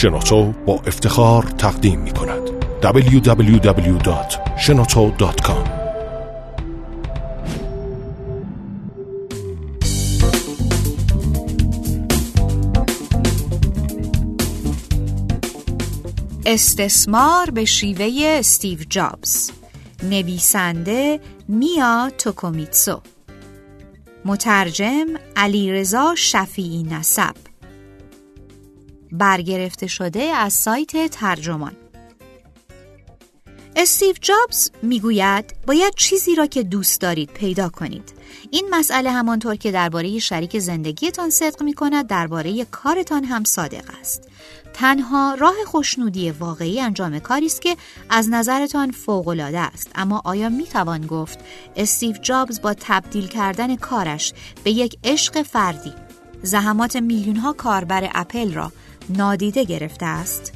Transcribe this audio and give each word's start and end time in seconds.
شنوتو 0.00 0.52
با 0.66 0.80
افتخار 0.86 1.42
تقدیم 1.42 2.00
می 2.00 2.12
کند. 2.12 2.50
www.shenoto.com 2.82 5.68
استثمار 16.46 17.50
به 17.50 17.64
شیوه 17.64 18.36
استیو 18.38 18.78
جابز. 18.88 19.50
نویسنده 20.02 21.20
میا 21.48 22.10
توکومیتسو. 22.18 23.00
مترجم 24.24 25.06
علیرضا 25.36 26.14
شفیعی 26.16 26.82
نسب. 26.82 27.49
برگرفته 29.12 29.86
شده 29.86 30.22
از 30.22 30.52
سایت 30.52 31.10
ترجمان. 31.10 31.72
استیو 33.76 34.14
جابز 34.20 34.70
می‌گوید 34.82 35.54
باید 35.66 35.94
چیزی 35.96 36.34
را 36.34 36.46
که 36.46 36.62
دوست 36.62 37.00
دارید 37.00 37.30
پیدا 37.30 37.68
کنید. 37.68 38.12
این 38.50 38.66
مسئله 38.70 39.10
همانطور 39.10 39.54
که 39.56 39.72
درباره 39.72 40.18
شریک 40.18 40.58
زندگیتان 40.58 41.30
صدق 41.30 41.62
می 41.62 41.74
کند 41.74 42.06
درباره 42.06 42.64
کارتان 42.64 43.24
هم 43.24 43.44
صادق 43.44 43.84
است. 44.00 44.28
تنها 44.72 45.34
راه 45.34 45.54
خوشنودی 45.66 46.30
واقعی 46.30 46.80
انجام 46.80 47.18
کاری 47.18 47.46
است 47.46 47.62
که 47.62 47.76
از 48.10 48.28
نظرتان 48.28 48.90
فوقالعاده 48.90 49.60
است. 49.60 49.90
اما 49.94 50.22
آیا 50.24 50.48
می 50.48 50.64
توان 50.64 51.06
گفت 51.06 51.38
استیو 51.76 52.16
جابز 52.16 52.60
با 52.60 52.74
تبدیل 52.74 53.26
کردن 53.26 53.76
کارش 53.76 54.32
به 54.64 54.70
یک 54.70 54.98
عشق 55.04 55.42
فردی 55.42 55.92
زحمات 56.42 56.96
میلیون 56.96 57.36
ها 57.36 57.52
کاربر 57.52 58.10
اپل 58.14 58.52
را 58.54 58.72
نادیده 59.16 59.64
گرفته 59.64 60.06
است. 60.06 60.52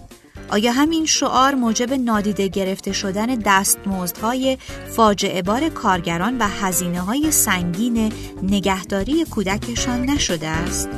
آیا 0.51 0.73
همین 0.73 1.07
شعار 1.07 1.55
موجب 1.55 1.93
نادیده 1.93 2.49
گرفته 2.49 2.93
شدن 2.93 3.27
دستمزدهای 3.27 4.59
فاجعه 4.91 5.43
بار 5.43 5.69
کارگران 5.69 6.39
و 6.39 6.49
هزینه 6.49 7.01
های 7.01 7.31
سنگین 7.31 8.13
نگهداری 8.43 9.25
کودکشان 9.25 10.01
نشده 10.01 10.49
است؟ 10.49 10.89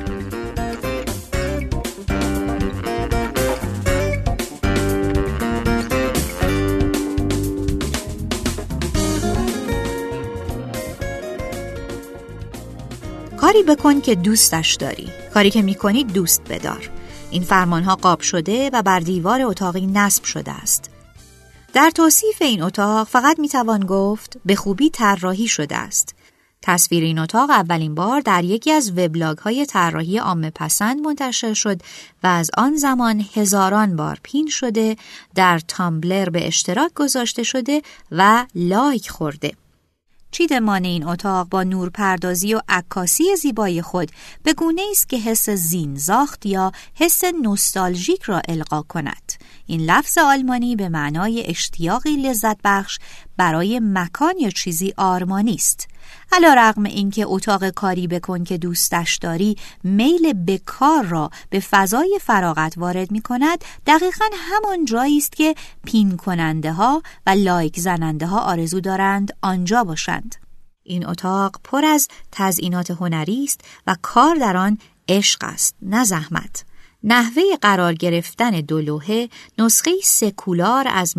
کاری 13.36 13.62
بکن 13.62 14.00
که 14.00 14.14
دوستش 14.14 14.74
داری. 14.74 15.08
کاری 15.34 15.50
که 15.50 15.62
می‌کنی 15.62 16.04
دوست 16.04 16.42
بدار. 16.48 16.90
این 17.30 17.42
فرمانها 17.42 17.96
قاب 17.96 18.20
شده 18.20 18.70
و 18.72 18.82
بر 18.82 19.00
دیوار 19.00 19.42
اتاقی 19.42 19.86
نصب 19.86 20.24
شده 20.24 20.52
است. 20.52 20.90
در 21.72 21.90
توصیف 21.90 22.42
این 22.42 22.62
اتاق 22.62 23.08
فقط 23.08 23.38
می‌توان 23.38 23.80
گفت 23.86 24.38
به 24.44 24.56
خوبی 24.56 24.90
طراحی 24.90 25.48
شده 25.48 25.76
است. 25.76 26.14
تصویر 26.62 27.04
این 27.04 27.18
اتاق 27.18 27.50
اولین 27.50 27.94
بار 27.94 28.20
در 28.20 28.44
یکی 28.44 28.72
از 28.72 28.98
وبلاگ 28.98 29.38
های 29.38 29.66
طراحی 29.66 30.18
عامه 30.18 30.50
پسند 30.54 31.00
منتشر 31.00 31.54
شد 31.54 31.80
و 32.22 32.26
از 32.26 32.50
آن 32.56 32.76
زمان 32.76 33.24
هزاران 33.34 33.96
بار 33.96 34.18
پین 34.22 34.46
شده 34.48 34.96
در 35.34 35.58
تامبلر 35.58 36.28
به 36.28 36.46
اشتراک 36.46 36.94
گذاشته 36.94 37.42
شده 37.42 37.82
و 38.12 38.46
لایک 38.54 39.10
خورده. 39.10 39.52
چیدمان 40.36 40.84
این 40.84 41.04
اتاق 41.04 41.48
با 41.48 41.62
نورپردازی 41.62 42.54
و 42.54 42.60
عکاسی 42.68 43.36
زیبای 43.36 43.82
خود 43.82 44.10
به 44.42 44.52
گونه 44.52 44.82
است 44.90 45.08
که 45.08 45.16
حس 45.16 45.50
زینزاخت 45.50 46.46
یا 46.46 46.72
حس 46.94 47.24
نوستالژیک 47.42 48.22
را 48.22 48.42
القا 48.48 48.82
کند. 48.82 49.32
این 49.66 49.80
لفظ 49.80 50.18
آلمانی 50.18 50.76
به 50.76 50.88
معنای 50.88 51.44
اشتیاقی 51.46 52.16
لذت 52.16 52.56
بخش 52.64 52.98
برای 53.36 53.80
مکان 53.82 54.34
یا 54.40 54.50
چیزی 54.50 54.94
آرمانی 54.96 55.54
است. 55.54 55.88
علا 56.32 56.54
رقم 56.54 56.84
اینکه 56.84 57.24
اتاق 57.26 57.70
کاری 57.70 58.06
بکن 58.06 58.44
که 58.44 58.58
دوستش 58.58 59.16
داری 59.16 59.56
میل 59.84 60.32
به 60.32 60.60
کار 60.66 61.04
را 61.04 61.30
به 61.50 61.60
فضای 61.60 62.20
فراغت 62.22 62.74
وارد 62.76 63.10
می 63.10 63.20
کند 63.20 63.64
دقیقا 63.86 64.24
همان 64.34 64.84
جایی 64.84 65.18
است 65.18 65.32
که 65.32 65.54
پین 65.84 66.16
کننده 66.16 66.72
ها 66.72 67.02
و 67.26 67.30
لایک 67.30 67.80
زننده 67.80 68.26
ها 68.26 68.40
آرزو 68.40 68.80
دارند 68.80 69.32
آنجا 69.42 69.84
باشند. 69.84 70.34
این 70.82 71.06
اتاق 71.06 71.60
پر 71.64 71.84
از 71.84 72.08
تزئینات 72.32 72.90
هنری 72.90 73.44
است 73.44 73.60
و 73.86 73.96
کار 74.02 74.36
در 74.36 74.56
آن 74.56 74.78
عشق 75.08 75.44
است 75.44 75.74
نه 75.82 76.04
زحمت. 76.04 76.64
نحوه 77.04 77.42
قرار 77.60 77.94
گرفتن 77.94 78.50
دو 78.50 79.00
نسخه 79.58 79.90
سکولار 80.04 80.88
از 80.88 81.14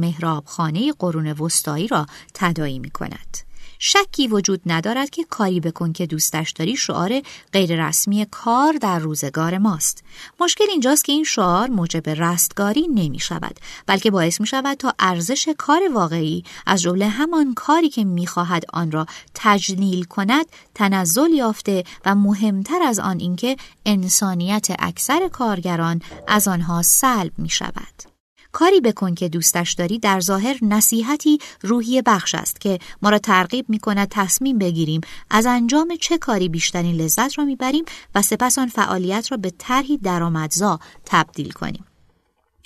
خانه 0.45 0.93
قرون 0.99 1.31
وسطایی 1.31 1.87
را 1.87 2.05
تدایی 2.33 2.79
می 2.79 2.89
کند. 2.89 3.46
شکی 3.79 4.27
وجود 4.27 4.61
ندارد 4.65 5.09
که 5.09 5.23
کاری 5.23 5.59
بکن 5.59 5.93
که 5.93 6.05
دوستش 6.05 6.51
داری 6.51 6.75
شعار 6.75 7.21
غیررسمی 7.53 8.27
کار 8.31 8.73
در 8.73 8.99
روزگار 8.99 9.57
ماست. 9.57 10.03
مشکل 10.39 10.65
اینجاست 10.69 11.05
که 11.05 11.11
این 11.11 11.23
شعار 11.23 11.69
موجب 11.69 12.09
رستگاری 12.09 12.87
نمی 12.87 13.19
شود 13.19 13.59
بلکه 13.85 14.11
باعث 14.11 14.41
می 14.41 14.47
شود 14.47 14.77
تا 14.77 14.93
ارزش 14.99 15.49
کار 15.57 15.81
واقعی 15.93 16.43
از 16.65 16.81
جمله 16.81 17.07
همان 17.07 17.53
کاری 17.53 17.89
که 17.89 18.03
می 18.03 18.27
خواهد 18.27 18.63
آن 18.73 18.91
را 18.91 19.05
تجلیل 19.33 20.03
کند 20.03 20.45
تنزل 20.75 21.31
یافته 21.31 21.83
و 22.05 22.15
مهمتر 22.15 22.83
از 22.83 22.99
آن 22.99 23.19
اینکه 23.19 23.57
انسانیت 23.85 24.67
اکثر 24.79 25.27
کارگران 25.27 26.01
از 26.27 26.47
آنها 26.47 26.81
سلب 26.81 27.31
می 27.37 27.49
شود. 27.49 28.16
کاری 28.57 28.81
بکن 28.81 29.15
که 29.15 29.29
دوستش 29.29 29.73
داری 29.73 29.99
در 29.99 30.19
ظاهر 30.19 30.57
نصیحتی 30.61 31.37
روحی 31.61 32.01
بخش 32.01 32.35
است 32.35 32.61
که 32.61 32.79
ما 33.01 33.09
را 33.09 33.19
ترغیب 33.19 33.65
می 33.69 33.79
کند 33.79 34.07
تصمیم 34.11 34.57
بگیریم 34.57 35.01
از 35.29 35.45
انجام 35.45 35.95
چه 36.01 36.17
کاری 36.17 36.49
بیشترین 36.49 36.95
لذت 36.95 37.37
را 37.37 37.45
می‌بریم 37.45 37.85
و 38.15 38.21
سپس 38.21 38.59
آن 38.59 38.67
فعالیت 38.67 39.31
را 39.31 39.37
به 39.37 39.53
طرحی 39.57 39.97
درآمدزا 39.97 40.79
تبدیل 41.05 41.51
کنیم. 41.51 41.85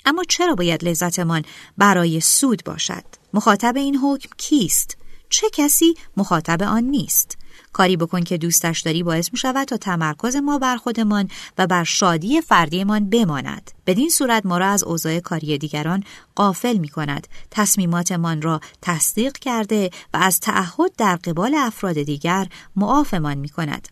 اما 0.04 0.24
چرا 0.28 0.54
باید 0.54 0.84
لذتمان 0.84 1.42
برای 1.78 2.20
سود 2.20 2.64
باشد؟ 2.64 3.04
مخاطب 3.34 3.76
این 3.76 3.96
حکم 3.96 4.30
کیست؟ 4.36 4.96
چه 5.28 5.50
کسی 5.50 5.94
مخاطب 6.16 6.62
آن 6.62 6.84
نیست؟ 6.84 7.38
کاری 7.72 7.96
بکن 7.96 8.20
که 8.20 8.38
دوستش 8.38 8.80
داری 8.80 9.02
باعث 9.02 9.32
می 9.32 9.38
شود 9.38 9.68
تا 9.68 9.76
تمرکز 9.76 10.36
ما 10.36 10.58
بر 10.58 10.76
خودمان 10.76 11.28
و 11.58 11.66
بر 11.66 11.84
شادی 11.84 12.40
فردیمان 12.40 13.10
بماند. 13.10 13.70
بدین 13.86 14.10
صورت 14.10 14.46
ما 14.46 14.58
را 14.58 14.66
از 14.66 14.84
اوضاع 14.84 15.20
کاری 15.20 15.58
دیگران 15.58 16.04
قافل 16.34 16.76
می 16.76 16.88
کند 16.88 17.26
تصمیماتمان 17.50 18.42
را 18.42 18.60
تصدیق 18.82 19.32
کرده 19.32 19.90
و 20.14 20.16
از 20.16 20.40
تعهد 20.40 20.92
در 20.98 21.16
قبال 21.16 21.54
افراد 21.54 22.02
دیگر 22.02 22.48
معافمان 22.76 23.38
می 23.38 23.48
کند 23.48 23.88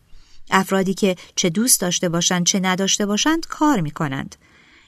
افرادی 0.50 0.94
که 0.94 1.16
چه 1.36 1.50
دوست 1.50 1.80
داشته 1.80 2.08
باشند 2.08 2.46
چه 2.46 2.60
نداشته 2.60 3.06
باشند 3.06 3.46
کار 3.46 3.80
می 3.80 3.90
کنند 3.90 4.36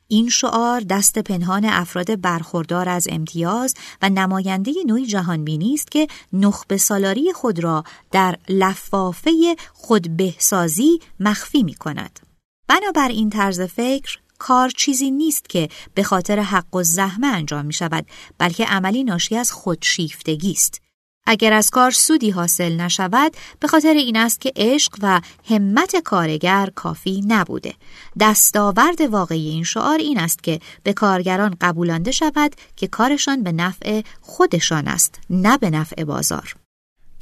این 0.08 0.28
شعار 0.28 0.80
دست 0.80 1.18
پنهان 1.18 1.64
افراد 1.64 2.20
برخوردار 2.20 2.88
از 2.88 3.08
امتیاز 3.10 3.74
و 4.02 4.08
نماینده 4.08 4.72
نوعی 4.86 5.06
جهانبینی 5.06 5.74
است 5.74 5.90
که 5.90 6.06
نخبه 6.32 6.76
سالاری 6.76 7.32
خود 7.32 7.58
را 7.58 7.84
در 8.10 8.38
لفافه 8.48 9.56
خود 9.72 10.16
بهسازی 10.16 11.00
مخفی 11.20 11.62
می 11.62 11.74
کند. 11.74 12.20
بنابر 12.68 13.08
این 13.08 13.30
طرز 13.30 13.60
فکر 13.60 14.18
کار 14.38 14.70
چیزی 14.70 15.10
نیست 15.10 15.48
که 15.48 15.68
به 15.94 16.02
خاطر 16.02 16.40
حق 16.40 16.76
و 16.76 16.82
زحمه 16.82 17.26
انجام 17.26 17.66
می 17.66 17.72
شود 17.72 18.06
بلکه 18.38 18.64
عملی 18.64 19.04
ناشی 19.04 19.36
از 19.36 19.52
خودشیفتگی 19.52 20.52
است 20.52 20.81
اگر 21.26 21.52
از 21.52 21.70
کار 21.70 21.90
سودی 21.90 22.30
حاصل 22.30 22.76
نشود 22.76 23.32
به 23.60 23.68
خاطر 23.68 23.92
این 23.92 24.16
است 24.16 24.40
که 24.40 24.52
عشق 24.56 24.92
و 25.02 25.20
همت 25.48 25.96
کارگر 25.96 26.68
کافی 26.74 27.24
نبوده. 27.26 27.74
دستاورد 28.20 29.00
واقعی 29.00 29.48
این 29.48 29.64
شعار 29.64 29.98
این 29.98 30.18
است 30.18 30.42
که 30.42 30.60
به 30.82 30.92
کارگران 30.92 31.56
قبولانده 31.60 32.10
شود 32.10 32.54
که 32.76 32.86
کارشان 32.86 33.42
به 33.42 33.52
نفع 33.52 34.02
خودشان 34.20 34.88
است 34.88 35.20
نه 35.30 35.58
به 35.58 35.70
نفع 35.70 36.04
بازار. 36.04 36.54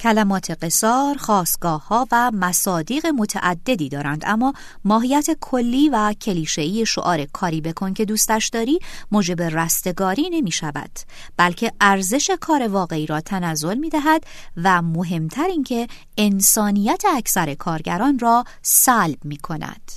کلمات 0.00 0.50
قصار، 0.64 1.16
خاصگاه 1.16 1.86
ها 1.88 2.06
و 2.12 2.30
مصادیق 2.34 3.06
متعددی 3.06 3.88
دارند 3.88 4.22
اما 4.26 4.52
ماهیت 4.84 5.26
کلی 5.40 5.88
و 5.88 6.12
کلیشه‌ای 6.12 6.86
شعار 6.86 7.24
کاری 7.24 7.60
بکن 7.60 7.94
که 7.94 8.04
دوستش 8.04 8.48
داری 8.48 8.78
موجب 9.10 9.42
رستگاری 9.42 10.30
نمی 10.30 10.50
شود 10.50 10.90
بلکه 11.36 11.72
ارزش 11.80 12.30
کار 12.40 12.68
واقعی 12.68 13.06
را 13.06 13.20
تنزل 13.20 13.78
می 13.78 13.88
دهد 13.88 14.24
و 14.56 14.82
مهمتر 14.82 15.46
اینکه 15.46 15.86
انسانیت 16.18 17.02
اکثر 17.16 17.54
کارگران 17.54 18.18
را 18.18 18.44
سلب 18.62 19.18
می 19.24 19.36
کند. 19.36 19.92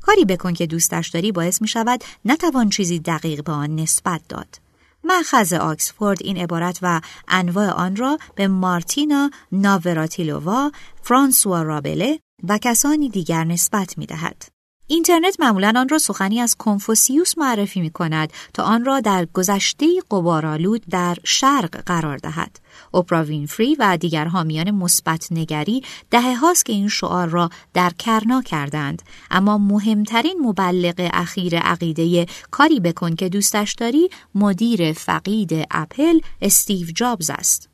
کاری 0.00 0.24
بکن 0.24 0.52
که 0.52 0.66
دوستش 0.66 1.08
داری 1.08 1.32
باعث 1.32 1.62
می 1.62 1.68
شود 1.68 2.04
نتوان 2.24 2.68
چیزی 2.68 2.98
دقیق 2.98 3.44
به 3.44 3.52
آن 3.52 3.74
نسبت 3.74 4.20
داد. 4.28 4.61
مخز 5.04 5.52
آکسفورد 5.52 6.18
این 6.22 6.36
عبارت 6.36 6.78
و 6.82 7.00
انواع 7.28 7.70
آن 7.70 7.96
را 7.96 8.18
به 8.34 8.48
مارتینا 8.48 9.30
ناوراتیلووا، 9.52 10.72
فرانسوا 11.02 11.62
رابله 11.62 12.20
و 12.48 12.58
کسانی 12.58 13.08
دیگر 13.08 13.44
نسبت 13.44 13.98
می 13.98 14.06
دهد. 14.06 14.61
اینترنت 14.86 15.40
معمولا 15.40 15.72
آن 15.76 15.88
را 15.88 15.98
سخنی 15.98 16.40
از 16.40 16.54
کنفوسیوس 16.54 17.38
معرفی 17.38 17.80
می 17.80 17.90
کند 17.90 18.32
تا 18.54 18.62
آن 18.62 18.84
را 18.84 19.00
در 19.00 19.26
گذشته 19.32 19.86
قبارالود 20.10 20.82
در 20.90 21.16
شرق 21.24 21.82
قرار 21.86 22.16
دهد. 22.16 22.60
اوپرا 22.90 23.24
وینفری 23.24 23.76
و 23.78 23.96
دیگر 23.96 24.24
حامیان 24.24 24.70
مثبت 24.70 25.28
نگری 25.30 25.82
دهه 26.10 26.36
هاست 26.36 26.64
که 26.64 26.72
این 26.72 26.88
شعار 26.88 27.28
را 27.28 27.50
در 27.74 27.90
کرنا 27.98 28.42
کردند 28.42 29.02
اما 29.30 29.58
مهمترین 29.58 30.40
مبلغ 30.42 31.10
اخیر 31.12 31.58
عقیده 31.58 32.26
کاری 32.50 32.80
بکن 32.80 33.14
که 33.14 33.28
دوستش 33.28 33.74
داری 33.74 34.10
مدیر 34.34 34.92
فقید 34.92 35.66
اپل 35.70 36.20
استیو 36.42 36.86
جابز 36.94 37.30
است 37.30 37.71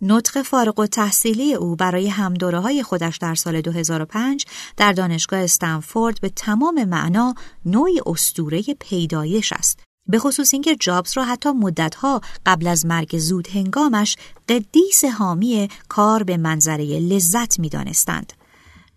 نطق 0.00 0.42
فارغ 0.42 0.78
و 0.78 0.86
تحصیلی 0.86 1.54
او 1.54 1.76
برای 1.76 2.08
همدوره 2.08 2.60
های 2.60 2.82
خودش 2.82 3.16
در 3.16 3.34
سال 3.34 3.60
2005 3.60 4.44
در 4.76 4.92
دانشگاه 4.92 5.40
استنفورد 5.40 6.20
به 6.20 6.28
تمام 6.28 6.84
معنا 6.84 7.34
نوعی 7.64 8.00
استوره 8.06 8.62
پیدایش 8.80 9.52
است. 9.52 9.78
به 10.08 10.18
خصوص 10.18 10.54
اینکه 10.54 10.76
جابز 10.76 11.16
را 11.16 11.24
حتی 11.24 11.50
مدتها 11.50 12.20
قبل 12.46 12.66
از 12.66 12.86
مرگ 12.86 13.18
زود 13.18 13.48
هنگامش 13.48 14.16
قدیس 14.48 15.04
حامی 15.04 15.68
کار 15.88 16.22
به 16.22 16.36
منظره 16.36 16.84
لذت 16.98 17.58
می 17.58 17.68
دانستند. 17.68 18.32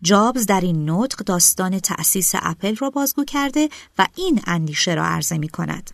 جابز 0.01 0.45
در 0.45 0.61
این 0.61 0.89
نطق 0.89 1.17
داستان 1.17 1.79
تأسیس 1.79 2.31
اپل 2.35 2.75
را 2.75 2.89
بازگو 2.89 3.23
کرده 3.23 3.69
و 3.97 4.07
این 4.15 4.41
اندیشه 4.45 4.93
را 4.93 5.05
عرضه 5.05 5.37
می 5.37 5.49
کند. 5.49 5.91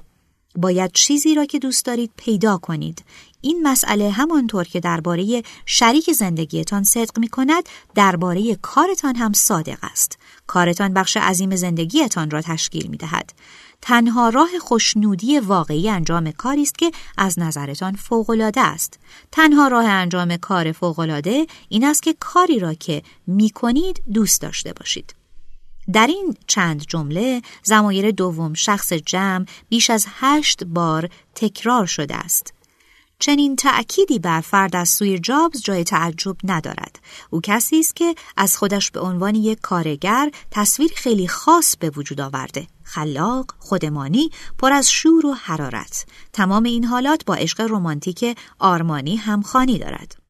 باید 0.55 0.91
چیزی 0.93 1.35
را 1.35 1.45
که 1.45 1.59
دوست 1.59 1.85
دارید 1.85 2.11
پیدا 2.17 2.57
کنید. 2.57 3.03
این 3.45 3.67
مسئله 3.67 4.11
همانطور 4.11 4.63
که 4.63 4.79
درباره 4.79 5.43
شریک 5.65 6.11
زندگیتان 6.11 6.83
صدق 6.83 7.19
می 7.19 7.27
کند 7.27 7.63
درباره 7.95 8.55
کارتان 8.55 9.15
هم 9.15 9.33
صادق 9.33 9.77
است. 9.81 10.17
کارتان 10.47 10.93
بخش 10.93 11.17
عظیم 11.17 11.55
زندگیتان 11.55 12.31
را 12.31 12.41
تشکیل 12.41 12.87
می 12.87 12.97
دهد. 12.97 13.33
تنها 13.81 14.29
راه 14.29 14.49
خوشنودی 14.61 15.39
واقعی 15.39 15.89
انجام 15.89 16.31
کاری 16.31 16.61
است 16.61 16.77
که 16.77 16.91
از 17.17 17.39
نظرتان 17.39 17.95
فوقالعاده 17.95 18.61
است. 18.61 18.99
تنها 19.31 19.67
راه 19.67 19.85
انجام 19.85 20.37
کار 20.37 20.71
فوقالعاده 20.71 21.47
این 21.69 21.83
است 21.83 22.03
که 22.03 22.15
کاری 22.19 22.59
را 22.59 22.73
که 22.73 23.01
می 23.27 23.49
کنید 23.49 24.03
دوست 24.13 24.41
داشته 24.41 24.73
باشید. 24.73 25.15
در 25.93 26.07
این 26.07 26.37
چند 26.47 26.81
جمله 26.87 27.41
زمایر 27.63 28.11
دوم 28.11 28.53
شخص 28.53 28.93
جمع 28.93 29.45
بیش 29.69 29.89
از 29.89 30.05
هشت 30.09 30.63
بار 30.63 31.09
تکرار 31.35 31.85
شده 31.85 32.15
است. 32.15 32.54
چنین 33.19 33.55
تأکیدی 33.55 34.19
بر 34.19 34.41
فرد 34.41 34.75
از 34.75 34.89
سوی 34.89 35.19
جابز 35.19 35.61
جای 35.61 35.83
تعجب 35.83 36.35
ندارد. 36.43 36.99
او 37.29 37.41
کسی 37.41 37.79
است 37.79 37.95
که 37.95 38.15
از 38.37 38.57
خودش 38.57 38.91
به 38.91 38.99
عنوان 38.99 39.35
یک 39.35 39.61
کارگر 39.61 40.31
تصویر 40.51 40.91
خیلی 40.95 41.27
خاص 41.27 41.77
به 41.77 41.89
وجود 41.89 42.21
آورده. 42.21 42.67
خلاق، 42.83 43.45
خودمانی، 43.59 44.29
پر 44.57 44.73
از 44.73 44.91
شور 44.91 45.25
و 45.25 45.33
حرارت. 45.33 46.05
تمام 46.33 46.63
این 46.63 46.83
حالات 46.83 47.25
با 47.25 47.35
عشق 47.35 47.61
رمانتیک 47.61 48.37
آرمانی 48.59 49.15
همخانی 49.15 49.79
دارد. 49.79 50.24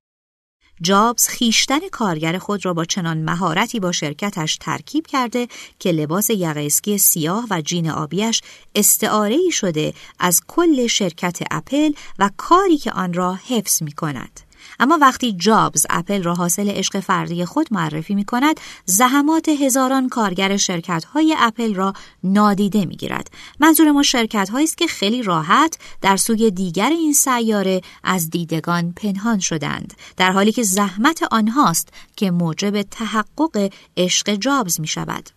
جابز 0.82 1.28
خیشتن 1.28 1.80
کارگر 1.92 2.38
خود 2.38 2.66
را 2.66 2.74
با 2.74 2.86
چنان 2.86 3.18
مهارتی 3.18 3.80
با 3.80 3.92
شرکتش 3.92 4.58
ترکیب 4.58 5.08
کرده 5.08 5.48
که 5.80 5.92
لباس 5.92 6.30
یقه 6.30 6.70
سیاه 6.98 7.46
و 7.50 7.62
جین 7.62 7.90
آبیش 7.90 8.42
استعاره 8.76 9.38
شده 9.52 9.94
از 10.20 10.42
کل 10.48 10.88
شرکت 10.88 11.40
اپل 11.52 11.92
و 12.20 12.30
کاری 12.38 12.78
که 12.78 12.92
آن 12.92 13.14
را 13.14 13.40
حفظ 13.48 13.84
می 13.84 13.92
کند. 13.92 14.45
اما 14.80 14.98
وقتی 15.02 15.34
جابز 15.34 15.86
اپل 15.90 16.24
را 16.24 16.36
حاصل 16.36 16.70
عشق 16.70 17.00
فردی 17.00 17.46
خود 17.46 17.68
معرفی 17.72 18.16
می 18.16 18.26
کند 18.26 18.60
زحمات 18.86 19.50
هزاران 19.50 20.10
کارگر 20.10 20.58
شرکت 20.58 21.06
های 21.06 21.36
اپل 21.40 21.76
را 21.76 21.94
نادیده 22.24 22.86
می 22.86 22.96
گیرد. 22.96 23.28
منظور 23.60 23.92
ما 23.92 24.04
شرکت 24.04 24.50
است 24.56 24.78
که 24.78 24.88
خیلی 24.88 25.24
راحت 25.24 25.78
در 26.02 26.18
سوی 26.18 26.52
دیگر 26.52 26.90
این 26.90 27.14
سیاره 27.14 27.82
از 28.04 28.30
دیدگان 28.30 28.92
پنهان 28.92 29.40
شدند 29.40 29.94
در 30.18 30.32
حالی 30.32 30.52
که 30.52 30.64
زحمت 30.64 31.24
آنهاست 31.32 31.90
که 32.16 32.32
موجب 32.32 32.82
تحقق 32.82 33.70
عشق 33.98 34.36
جابز 34.36 34.80
می 34.80 34.88
شود. 34.88 35.35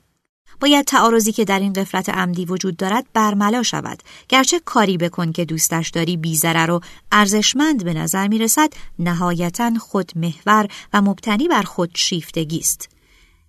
باید 0.60 0.84
تعارضی 0.84 1.32
که 1.32 1.44
در 1.44 1.60
این 1.60 1.72
قفلت 1.72 2.08
عمدی 2.08 2.44
وجود 2.44 2.76
دارد 2.76 3.06
برملا 3.14 3.62
شود 3.62 4.02
گرچه 4.28 4.60
کاری 4.64 4.96
بکن 4.96 5.32
که 5.32 5.44
دوستش 5.44 5.90
داری 5.90 6.16
بیزرر 6.16 6.70
و 6.70 6.80
ارزشمند 7.12 7.84
به 7.84 7.94
نظر 7.94 8.28
می 8.28 8.38
رسد 8.38 8.72
نهایتا 8.98 9.72
خود 9.80 10.12
محور 10.16 10.68
و 10.92 11.02
مبتنی 11.02 11.48
بر 11.48 11.62
خود 11.62 11.90
شیفتگی 11.94 12.58
است 12.58 12.88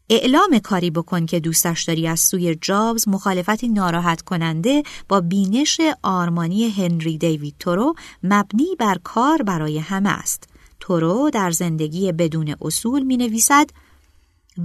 اعلام 0.09 0.59
کاری 0.59 0.91
بکن 0.91 1.25
که 1.25 1.39
دوستش 1.39 1.83
داری 1.83 2.07
از 2.07 2.19
سوی 2.19 2.55
جابز 2.55 3.07
مخالفتی 3.07 3.67
ناراحت 3.67 4.21
کننده 4.21 4.83
با 5.09 5.21
بینش 5.21 5.81
آرمانی 6.03 6.69
هنری 6.69 7.17
دیوید 7.17 7.55
تورو 7.59 7.95
مبنی 8.23 8.75
بر 8.79 8.97
کار 9.03 9.41
برای 9.41 9.77
همه 9.77 10.09
است. 10.09 10.43
تورو 10.79 11.29
در 11.29 11.51
زندگی 11.51 12.11
بدون 12.11 12.55
اصول 12.61 13.03
می 13.03 13.17
نویسد 13.17 13.69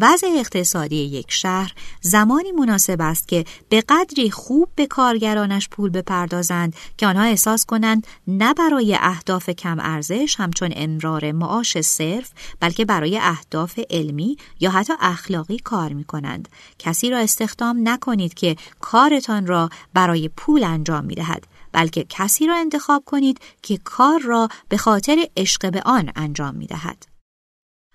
وضع 0.00 0.26
اقتصادی 0.37 0.96
یک 0.96 1.32
شهر 1.32 1.73
زمانی 2.00 2.52
مناسب 2.52 3.00
است 3.00 3.29
که 3.29 3.44
به 3.69 3.81
قدری 3.88 4.31
خوب 4.31 4.69
به 4.75 4.87
کارگرانش 4.87 5.69
پول 5.69 5.91
بپردازند 5.91 6.76
که 6.96 7.06
آنها 7.06 7.23
احساس 7.23 7.64
کنند 7.64 8.06
نه 8.26 8.55
برای 8.55 8.99
اهداف 9.00 9.50
کم 9.50 9.76
ارزش 9.81 10.35
همچون 10.38 10.73
امرار 10.76 11.32
معاش 11.32 11.81
صرف 11.81 12.31
بلکه 12.61 12.85
برای 12.85 13.19
اهداف 13.19 13.81
علمی 13.91 14.37
یا 14.61 14.70
حتی 14.70 14.93
اخلاقی 15.00 15.58
کار 15.58 15.93
می 15.93 16.05
کنند. 16.05 16.49
کسی 16.79 17.11
را 17.11 17.19
استخدام 17.19 17.88
نکنید 17.88 18.35
که 18.35 18.56
کارتان 18.81 19.46
را 19.46 19.70
برای 19.94 20.29
پول 20.29 20.64
انجام 20.64 21.05
می 21.05 21.14
دهد. 21.14 21.46
بلکه 21.73 22.06
کسی 22.08 22.46
را 22.46 22.56
انتخاب 22.56 23.05
کنید 23.06 23.41
که 23.62 23.79
کار 23.85 24.20
را 24.20 24.49
به 24.69 24.76
خاطر 24.76 25.26
عشق 25.37 25.70
به 25.70 25.82
آن 25.85 26.11
انجام 26.17 26.55
می 26.55 26.67
دهد. 26.67 27.14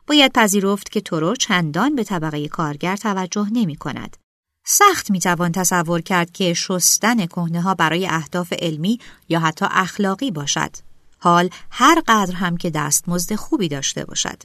باید 0.09 0.33
پذیرفت 0.33 0.91
که 0.91 1.01
تورو 1.01 1.35
چندان 1.35 1.95
به 1.95 2.03
طبقه 2.03 2.47
کارگر 2.47 2.95
توجه 2.95 3.47
نمی 3.51 3.75
کند. 3.75 4.17
سخت 4.65 5.11
می 5.11 5.19
توان 5.19 5.51
تصور 5.51 6.01
کرد 6.01 6.31
که 6.31 6.53
شستن 6.53 7.25
کهنه 7.25 7.61
ها 7.61 7.73
برای 7.73 8.07
اهداف 8.07 8.53
علمی 8.59 9.00
یا 9.29 9.39
حتی 9.39 9.65
اخلاقی 9.71 10.31
باشد. 10.31 10.71
حال 11.19 11.50
هر 11.71 12.01
قدر 12.07 12.35
هم 12.35 12.57
که 12.57 12.69
دستمزد 12.69 13.35
خوبی 13.35 13.67
داشته 13.67 14.06
باشد. 14.06 14.44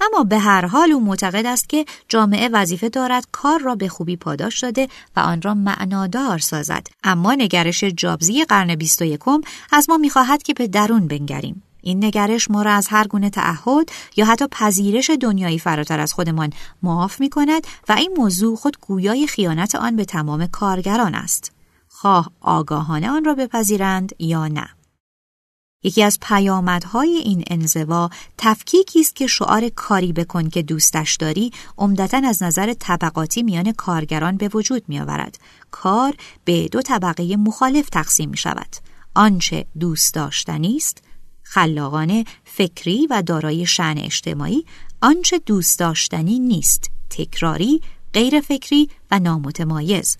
اما 0.00 0.24
به 0.24 0.38
هر 0.38 0.66
حال 0.66 0.92
او 0.92 1.04
معتقد 1.04 1.46
است 1.46 1.68
که 1.68 1.84
جامعه 2.08 2.48
وظیفه 2.52 2.88
دارد 2.88 3.26
کار 3.32 3.60
را 3.60 3.74
به 3.74 3.88
خوبی 3.88 4.16
پاداش 4.16 4.60
داده 4.60 4.88
و 5.16 5.20
آن 5.20 5.42
را 5.42 5.54
معنادار 5.54 6.38
سازد 6.38 6.86
اما 7.04 7.34
نگرش 7.34 7.84
جابزی 7.84 8.44
قرن 8.44 8.74
21 8.74 9.20
از 9.72 9.90
ما 9.90 9.96
می‌خواهد 9.96 10.42
که 10.42 10.54
به 10.54 10.68
درون 10.68 11.08
بنگریم 11.08 11.62
این 11.84 12.04
نگرش 12.04 12.50
ما 12.50 12.62
را 12.62 12.72
از 12.72 12.88
هر 12.88 13.06
گونه 13.06 13.30
تعهد 13.30 13.88
یا 14.16 14.24
حتی 14.24 14.46
پذیرش 14.50 15.10
دنیایی 15.10 15.58
فراتر 15.58 16.00
از 16.00 16.12
خودمان 16.12 16.52
معاف 16.82 17.20
می 17.20 17.28
کند 17.28 17.66
و 17.88 17.92
این 17.92 18.14
موضوع 18.16 18.56
خود 18.56 18.76
گویای 18.80 19.26
خیانت 19.26 19.74
آن 19.74 19.96
به 19.96 20.04
تمام 20.04 20.46
کارگران 20.46 21.14
است. 21.14 21.52
خواه 21.88 22.30
آگاهانه 22.40 23.10
آن 23.10 23.24
را 23.24 23.34
بپذیرند 23.34 24.12
یا 24.18 24.48
نه. 24.48 24.68
یکی 25.82 26.02
از 26.02 26.18
پیامدهای 26.22 27.16
این 27.16 27.44
انزوا 27.46 28.10
تفکیکی 28.38 29.00
است 29.00 29.16
که 29.16 29.26
شعار 29.26 29.68
کاری 29.68 30.12
بکن 30.12 30.48
که 30.48 30.62
دوستش 30.62 31.16
داری 31.16 31.52
عمدتا 31.78 32.22
از 32.24 32.42
نظر 32.42 32.74
طبقاتی 32.74 33.42
میان 33.42 33.72
کارگران 33.72 34.36
به 34.36 34.48
وجود 34.54 34.84
می 34.88 35.00
آورد. 35.00 35.38
کار 35.70 36.14
به 36.44 36.68
دو 36.68 36.82
طبقه 36.82 37.36
مخالف 37.36 37.88
تقسیم 37.88 38.30
می 38.30 38.36
شود. 38.36 38.76
آنچه 39.14 39.66
دوست 39.80 40.14
داشتنی 40.14 40.76
است 40.76 41.02
خلاقانه 41.44 42.24
فکری 42.44 43.06
و 43.10 43.22
دارای 43.22 43.66
شعن 43.66 43.98
اجتماعی 43.98 44.64
آنچه 45.00 45.38
دوست 45.38 45.78
داشتنی 45.78 46.38
نیست. 46.38 46.90
تکراری 47.10 47.80
غیر 48.12 48.40
فکری 48.40 48.88
و 49.10 49.18
نامتمایز. 49.18 50.16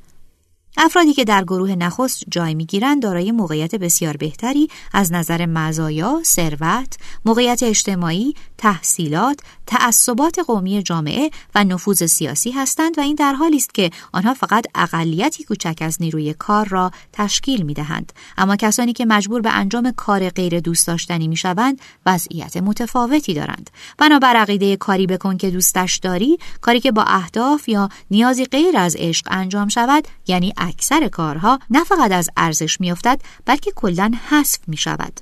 افرادی 0.76 1.14
که 1.14 1.24
در 1.24 1.44
گروه 1.44 1.70
نخست 1.70 2.22
جای 2.28 2.54
می‌گیرند 2.54 3.02
دارای 3.02 3.32
موقعیت 3.32 3.74
بسیار 3.74 4.16
بهتری 4.16 4.68
از 4.92 5.12
نظر 5.12 5.46
مزایا، 5.46 6.20
ثروت، 6.24 6.96
موقعیت 7.24 7.62
اجتماعی، 7.62 8.34
تحصیلات، 8.58 9.40
تعصبات 9.66 10.38
قومی 10.38 10.82
جامعه 10.82 11.30
و 11.54 11.64
نفوذ 11.64 12.04
سیاسی 12.04 12.50
هستند 12.50 12.98
و 12.98 13.00
این 13.00 13.14
در 13.14 13.32
حالی 13.32 13.56
است 13.56 13.74
که 13.74 13.90
آنها 14.12 14.34
فقط 14.34 14.66
اقلیتی 14.74 15.44
کوچک 15.44 15.78
از 15.80 15.96
نیروی 16.00 16.34
کار 16.34 16.68
را 16.68 16.90
تشکیل 17.12 17.62
می 17.62 17.74
دهند. 17.74 18.12
اما 18.38 18.56
کسانی 18.56 18.92
که 18.92 19.06
مجبور 19.06 19.40
به 19.40 19.50
انجام 19.50 19.92
کار 19.96 20.28
غیر 20.28 20.60
دوست 20.60 20.86
داشتنی 20.86 21.28
می 21.28 21.36
شوند 21.36 21.80
وضعیت 22.06 22.56
متفاوتی 22.56 23.34
دارند. 23.34 23.70
بنابر 23.98 24.36
عقیده 24.36 24.76
کاری 24.76 25.06
بکن 25.06 25.36
که 25.36 25.50
دوستش 25.50 25.96
داری، 25.96 26.38
کاری 26.60 26.80
که 26.80 26.92
با 26.92 27.02
اهداف 27.02 27.68
یا 27.68 27.88
نیازی 28.10 28.44
غیر 28.44 28.76
از 28.76 28.96
عشق 28.98 29.26
انجام 29.30 29.68
شود، 29.68 30.08
یعنی 30.26 30.52
اکثر 30.64 31.08
کارها 31.08 31.58
نه 31.70 31.84
فقط 31.84 32.12
از 32.12 32.30
ارزش 32.36 32.80
میافتد 32.80 33.20
بلکه 33.44 33.72
کلا 33.76 34.12
حذف 34.28 34.58
می 34.66 34.76
شود. 34.76 35.20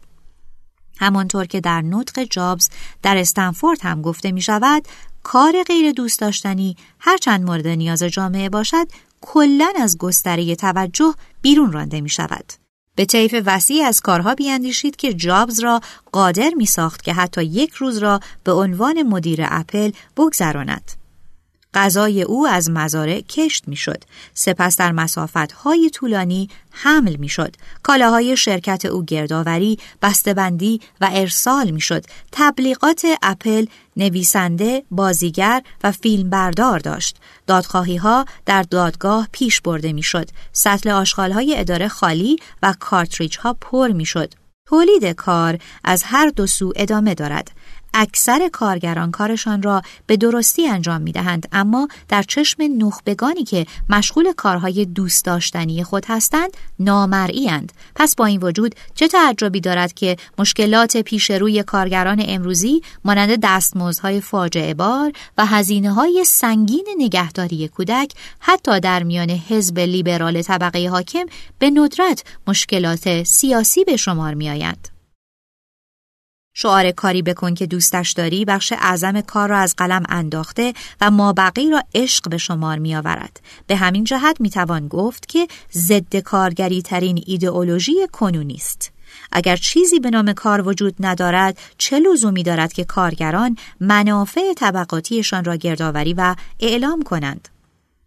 همانطور 0.98 1.44
که 1.44 1.60
در 1.60 1.82
نطق 1.82 2.24
جابز 2.24 2.68
در 3.02 3.16
استنفورد 3.16 3.80
هم 3.82 4.02
گفته 4.02 4.32
می 4.32 4.42
شود 4.42 4.88
کار 5.22 5.62
غیر 5.62 5.92
دوست 5.92 6.20
داشتنی 6.20 6.76
هرچند 6.98 7.44
مورد 7.44 7.66
نیاز 7.66 8.02
جامعه 8.02 8.48
باشد 8.48 8.86
کلا 9.20 9.72
از 9.80 9.98
گستره 9.98 10.56
توجه 10.56 11.14
بیرون 11.42 11.72
رانده 11.72 12.00
می 12.00 12.08
شود. 12.08 12.52
به 12.96 13.04
طیف 13.04 13.34
وسیع 13.46 13.86
از 13.86 14.00
کارها 14.00 14.34
بیاندیشید 14.34 14.96
که 14.96 15.14
جابز 15.14 15.60
را 15.60 15.80
قادر 16.12 16.50
می 16.56 16.66
ساخت 16.66 17.02
که 17.02 17.12
حتی 17.12 17.44
یک 17.44 17.72
روز 17.72 17.98
را 17.98 18.20
به 18.44 18.52
عنوان 18.52 19.02
مدیر 19.02 19.40
اپل 19.42 19.90
بگذراند. 20.16 21.01
غذای 21.74 22.22
او 22.22 22.46
از 22.46 22.70
مزارع 22.70 23.20
کشت 23.20 23.68
می‌شد. 23.68 24.04
سپس 24.34 24.76
در 24.76 24.92
مسافت 24.92 25.52
های 25.52 25.90
طولانی 25.90 26.48
حمل 26.70 27.16
می‌شد. 27.16 27.56
کالاهای 27.82 28.36
شرکت 28.36 28.84
او 28.84 29.04
گردآوری، 29.04 29.78
بسته‌بندی 30.02 30.80
و 31.00 31.08
ارسال 31.12 31.70
می‌شد. 31.70 32.04
تبلیغات 32.32 33.06
اپل 33.22 33.66
نویسنده، 33.96 34.82
بازیگر 34.90 35.62
و 35.84 35.92
فیلمبردار 35.92 36.78
داشت. 36.78 37.16
دادخواهی 37.46 37.96
ها 37.96 38.24
در 38.46 38.62
دادگاه 38.62 39.28
پیش 39.32 39.60
برده 39.60 39.92
می‌شد. 39.92 40.28
سطل 40.52 40.90
آشغال 40.90 41.32
های 41.32 41.58
اداره 41.58 41.88
خالی 41.88 42.36
و 42.62 42.74
کارتریج 42.80 43.38
ها 43.38 43.56
پر 43.60 43.88
می‌شد. 43.88 44.34
تولید 44.66 45.04
کار 45.04 45.58
از 45.84 46.02
هر 46.02 46.28
دو 46.28 46.46
سو 46.46 46.72
ادامه 46.76 47.14
دارد. 47.14 47.50
اکثر 47.94 48.48
کارگران 48.52 49.10
کارشان 49.10 49.62
را 49.62 49.82
به 50.06 50.16
درستی 50.16 50.68
انجام 50.68 51.00
می 51.00 51.12
دهند 51.12 51.48
اما 51.52 51.88
در 52.08 52.22
چشم 52.22 52.62
نخبگانی 52.78 53.44
که 53.44 53.66
مشغول 53.88 54.32
کارهای 54.32 54.84
دوست 54.84 55.24
داشتنی 55.24 55.84
خود 55.84 56.04
هستند 56.08 56.50
نامرئی 56.78 57.50
پس 57.94 58.16
با 58.16 58.26
این 58.26 58.40
وجود 58.42 58.74
چه 58.94 59.08
تعجبی 59.08 59.60
دارد 59.60 59.92
که 59.92 60.16
مشکلات 60.38 60.96
پیش 60.96 61.30
روی 61.30 61.62
کارگران 61.62 62.24
امروزی 62.28 62.82
مانند 63.04 63.38
دستمزدهای 63.42 64.20
فاجعه 64.20 64.74
بار 64.74 65.12
و 65.38 65.46
هزینه 65.46 65.92
های 65.92 66.24
سنگین 66.26 66.88
نگهداری 66.98 67.68
کودک 67.68 68.12
حتی 68.38 68.80
در 68.80 69.02
میان 69.02 69.30
حزب 69.30 69.78
لیبرال 69.78 70.42
طبقه 70.42 70.88
حاکم 70.88 71.26
به 71.58 71.70
ندرت 71.70 72.24
مشکلات 72.46 73.22
سیاسی 73.22 73.84
به 73.84 73.96
شمار 73.96 74.34
می 74.34 74.50
آیند. 74.50 75.01
شعار 76.54 76.90
کاری 76.90 77.22
بکن 77.22 77.54
که 77.54 77.66
دوستش 77.66 78.12
داری 78.12 78.44
بخش 78.44 78.72
اعظم 78.72 79.20
کار 79.20 79.48
را 79.48 79.58
از 79.58 79.74
قلم 79.76 80.02
انداخته 80.08 80.72
و 81.00 81.10
مابقی 81.10 81.70
را 81.70 81.82
عشق 81.94 82.28
به 82.28 82.38
شمار 82.38 82.78
می 82.78 82.96
آورد. 82.96 83.40
به 83.66 83.76
همین 83.76 84.04
جهت 84.04 84.36
می 84.40 84.50
توان 84.50 84.88
گفت 84.88 85.28
که 85.28 85.48
ضد 85.72 86.16
کارگری 86.16 86.82
ترین 86.82 87.22
ایدئولوژی 87.26 87.94
کنونی 88.12 88.54
است. 88.54 88.92
اگر 89.32 89.56
چیزی 89.56 90.00
به 90.00 90.10
نام 90.10 90.32
کار 90.32 90.68
وجود 90.68 90.94
ندارد 91.00 91.58
چه 91.78 91.98
لزومی 91.98 92.42
دارد 92.42 92.72
که 92.72 92.84
کارگران 92.84 93.56
منافع 93.80 94.54
طبقاتیشان 94.54 95.44
را 95.44 95.56
گردآوری 95.56 96.14
و 96.14 96.34
اعلام 96.60 97.02
کنند 97.02 97.48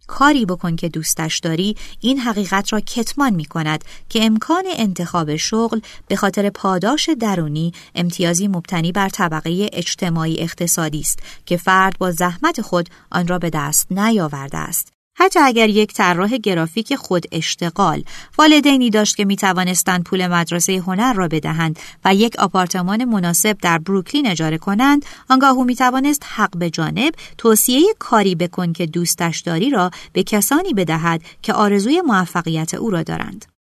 کاری 0.06 0.46
بکن 0.46 0.76
که 0.76 0.88
دوستش 0.88 1.38
داری 1.38 1.76
این 2.00 2.18
حقیقت 2.18 2.72
را 2.72 2.80
کتمان 2.80 3.34
می 3.34 3.44
کند 3.44 3.84
که 4.08 4.24
امکان 4.24 4.64
انتخاب 4.76 5.36
شغل 5.36 5.80
به 6.08 6.16
خاطر 6.16 6.50
پاداش 6.50 7.10
درونی 7.20 7.72
امتیازی 7.94 8.48
مبتنی 8.48 8.92
بر 8.92 9.08
طبقه 9.08 9.68
اجتماعی 9.72 10.40
اقتصادی 10.40 11.00
است 11.00 11.18
که 11.46 11.56
فرد 11.56 11.98
با 11.98 12.10
زحمت 12.10 12.60
خود 12.60 12.88
آن 13.10 13.26
را 13.26 13.38
به 13.38 13.50
دست 13.50 13.92
نیاورده 13.92 14.58
است. 14.58 14.95
حتی 15.18 15.40
اگر 15.40 15.68
یک 15.68 15.92
طراح 15.92 16.36
گرافیک 16.36 16.94
خود 16.94 17.24
اشتغال 17.32 18.04
والدینی 18.38 18.90
داشت 18.90 19.16
که 19.16 19.24
می 19.24 19.36
توانستند 19.36 20.04
پول 20.04 20.26
مدرسه 20.26 20.72
هنر 20.72 21.12
را 21.12 21.28
بدهند 21.28 21.78
و 22.04 22.14
یک 22.14 22.36
آپارتمان 22.38 23.04
مناسب 23.04 23.58
در 23.58 23.78
بروکلین 23.78 24.26
اجاره 24.26 24.58
کنند 24.58 25.04
آنگاه 25.28 25.50
او 25.50 25.64
می 25.64 25.76
توانست 25.76 26.22
حق 26.26 26.56
به 26.58 26.70
جانب 26.70 27.14
توصیه 27.38 27.94
کاری 27.98 28.34
بکن 28.34 28.72
که 28.72 28.86
دوستش 28.86 29.40
داری 29.40 29.70
را 29.70 29.90
به 30.12 30.22
کسانی 30.22 30.74
بدهد 30.74 31.22
که 31.42 31.52
آرزوی 31.52 32.00
موفقیت 32.00 32.74
او 32.74 32.90
را 32.90 33.02
دارند. 33.02 33.55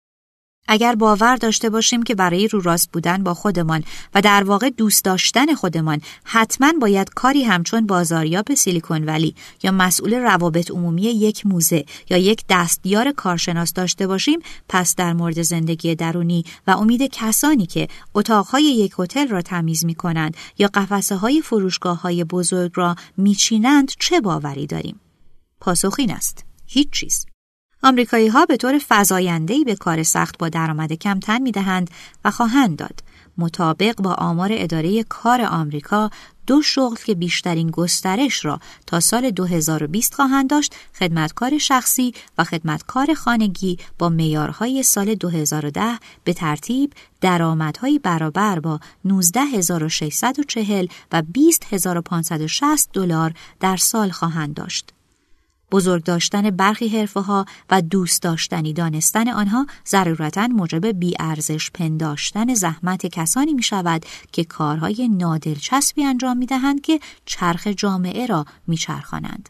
اگر 0.67 0.95
باور 0.95 1.35
داشته 1.35 1.69
باشیم 1.69 2.03
که 2.03 2.15
برای 2.15 2.47
رو 2.47 2.61
راست 2.61 2.91
بودن 2.91 3.23
با 3.23 3.33
خودمان 3.33 3.83
و 4.15 4.21
در 4.21 4.43
واقع 4.43 4.69
دوست 4.69 5.05
داشتن 5.05 5.53
خودمان 5.55 6.01
حتما 6.23 6.73
باید 6.81 7.09
کاری 7.09 7.43
همچون 7.43 7.87
بازاریاب 7.87 8.53
سیلیکون 8.53 9.05
ولی 9.05 9.35
یا 9.63 9.71
مسئول 9.71 10.13
روابط 10.13 10.71
عمومی 10.71 11.01
یک 11.01 11.45
موزه 11.45 11.85
یا 12.09 12.17
یک 12.17 12.43
دستیار 12.49 13.11
کارشناس 13.11 13.73
داشته 13.73 14.07
باشیم 14.07 14.39
پس 14.69 14.95
در 14.95 15.13
مورد 15.13 15.41
زندگی 15.41 15.95
درونی 15.95 16.43
و 16.67 16.71
امید 16.71 17.01
کسانی 17.01 17.65
که 17.65 17.87
اتاقهای 18.15 18.63
یک 18.63 18.93
هتل 18.99 19.27
را 19.27 19.41
تمیز 19.41 19.85
می 19.85 19.95
کنند 19.95 20.37
یا 20.57 20.69
قفسه 20.73 21.15
های 21.15 21.41
فروشگاه 21.41 22.01
های 22.01 22.23
بزرگ 22.23 22.71
را 22.75 22.95
میچینند 23.17 23.91
چه 23.99 24.21
باوری 24.21 24.67
داریم؟ 24.67 24.99
پاسخ 25.59 25.95
این 25.99 26.11
است. 26.11 26.45
هیچ 26.65 26.89
چیز. 26.91 27.32
آمریکایی 27.83 28.27
ها 28.27 28.45
به 28.45 28.57
طور 28.57 28.81
فزاینده‌ای 28.89 29.63
به 29.63 29.75
کار 29.75 30.03
سخت 30.03 30.37
با 30.37 30.49
درآمد 30.49 30.93
کم 30.93 31.19
تن 31.19 31.41
می‌دهند 31.41 31.89
و 32.25 32.31
خواهند 32.31 32.77
داد. 32.77 32.99
مطابق 33.37 33.95
با 33.95 34.13
آمار 34.13 34.49
اداره 34.53 35.03
کار 35.03 35.41
آمریکا 35.41 36.09
دو 36.47 36.61
شغل 36.61 36.95
که 36.95 37.15
بیشترین 37.15 37.71
گسترش 37.71 38.45
را 38.45 38.59
تا 38.87 38.99
سال 38.99 39.31
2020 39.31 40.13
خواهند 40.13 40.49
داشت 40.49 40.75
خدمتکار 40.99 41.57
شخصی 41.57 42.13
و 42.37 42.43
خدمتکار 42.43 43.13
خانگی 43.13 43.77
با 43.99 44.09
میارهای 44.09 44.83
سال 44.83 45.15
2010 45.15 45.99
به 46.23 46.33
ترتیب 46.33 46.93
درآمدهای 47.21 47.99
برابر 47.99 48.59
با 48.59 48.79
19640 49.03 50.87
و 51.11 51.21
20560 51.21 52.89
دلار 52.93 53.33
در 53.59 53.77
سال 53.77 54.09
خواهند 54.09 54.53
داشت. 54.53 54.93
بزرگ 55.73 56.03
داشتن 56.03 56.49
برخی 56.49 56.87
حرفه 56.87 57.19
ها 57.19 57.45
و 57.69 57.81
دوست 57.81 58.23
داشتنی 58.23 58.73
دانستن 58.73 59.27
آنها 59.27 59.65
ضرورتا 59.87 60.47
موجب 60.47 60.85
بیارزش 60.85 61.71
پنداشتن 61.71 62.53
زحمت 62.53 63.05
کسانی 63.05 63.53
می 63.53 63.63
شود 63.63 64.05
که 64.31 64.43
کارهای 64.43 65.07
نادلچسبی 65.07 66.03
انجام 66.03 66.37
می 66.37 66.45
دهند 66.45 66.81
که 66.81 66.99
چرخ 67.25 67.67
جامعه 67.67 68.25
را 68.25 68.45
می 68.67 68.77
چرخانند. 68.77 69.49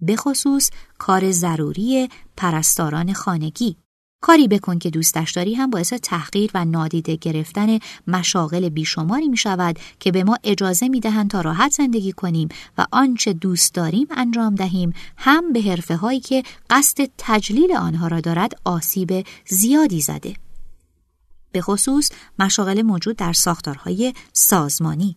به 0.00 0.16
خصوص 0.16 0.70
کار 0.98 1.30
ضروری 1.30 2.08
پرستاران 2.36 3.12
خانگی 3.12 3.76
کاری 4.20 4.48
بکن 4.48 4.78
که 4.78 4.90
دوستش 4.90 5.30
داری 5.30 5.54
هم 5.54 5.70
باعث 5.70 5.92
تحقیر 5.92 6.50
و 6.54 6.64
نادیده 6.64 7.16
گرفتن 7.16 7.78
مشاغل 8.06 8.68
بیشماری 8.68 9.28
می 9.28 9.36
شود 9.36 9.78
که 10.00 10.12
به 10.12 10.24
ما 10.24 10.36
اجازه 10.44 10.88
می 10.88 11.00
دهند 11.00 11.30
تا 11.30 11.40
راحت 11.40 11.72
زندگی 11.72 12.12
کنیم 12.12 12.48
و 12.78 12.86
آنچه 12.92 13.32
دوست 13.32 13.74
داریم 13.74 14.06
انجام 14.10 14.54
دهیم 14.54 14.92
هم 15.16 15.52
به 15.52 15.62
حرفه 15.62 15.96
هایی 15.96 16.20
که 16.20 16.42
قصد 16.70 17.10
تجلیل 17.18 17.76
آنها 17.76 18.08
را 18.08 18.20
دارد 18.20 18.52
آسیب 18.64 19.26
زیادی 19.46 20.00
زده. 20.00 20.34
به 21.52 21.60
خصوص 21.60 22.10
مشاغل 22.38 22.82
موجود 22.82 23.16
در 23.16 23.32
ساختارهای 23.32 24.14
سازمانی 24.32 25.16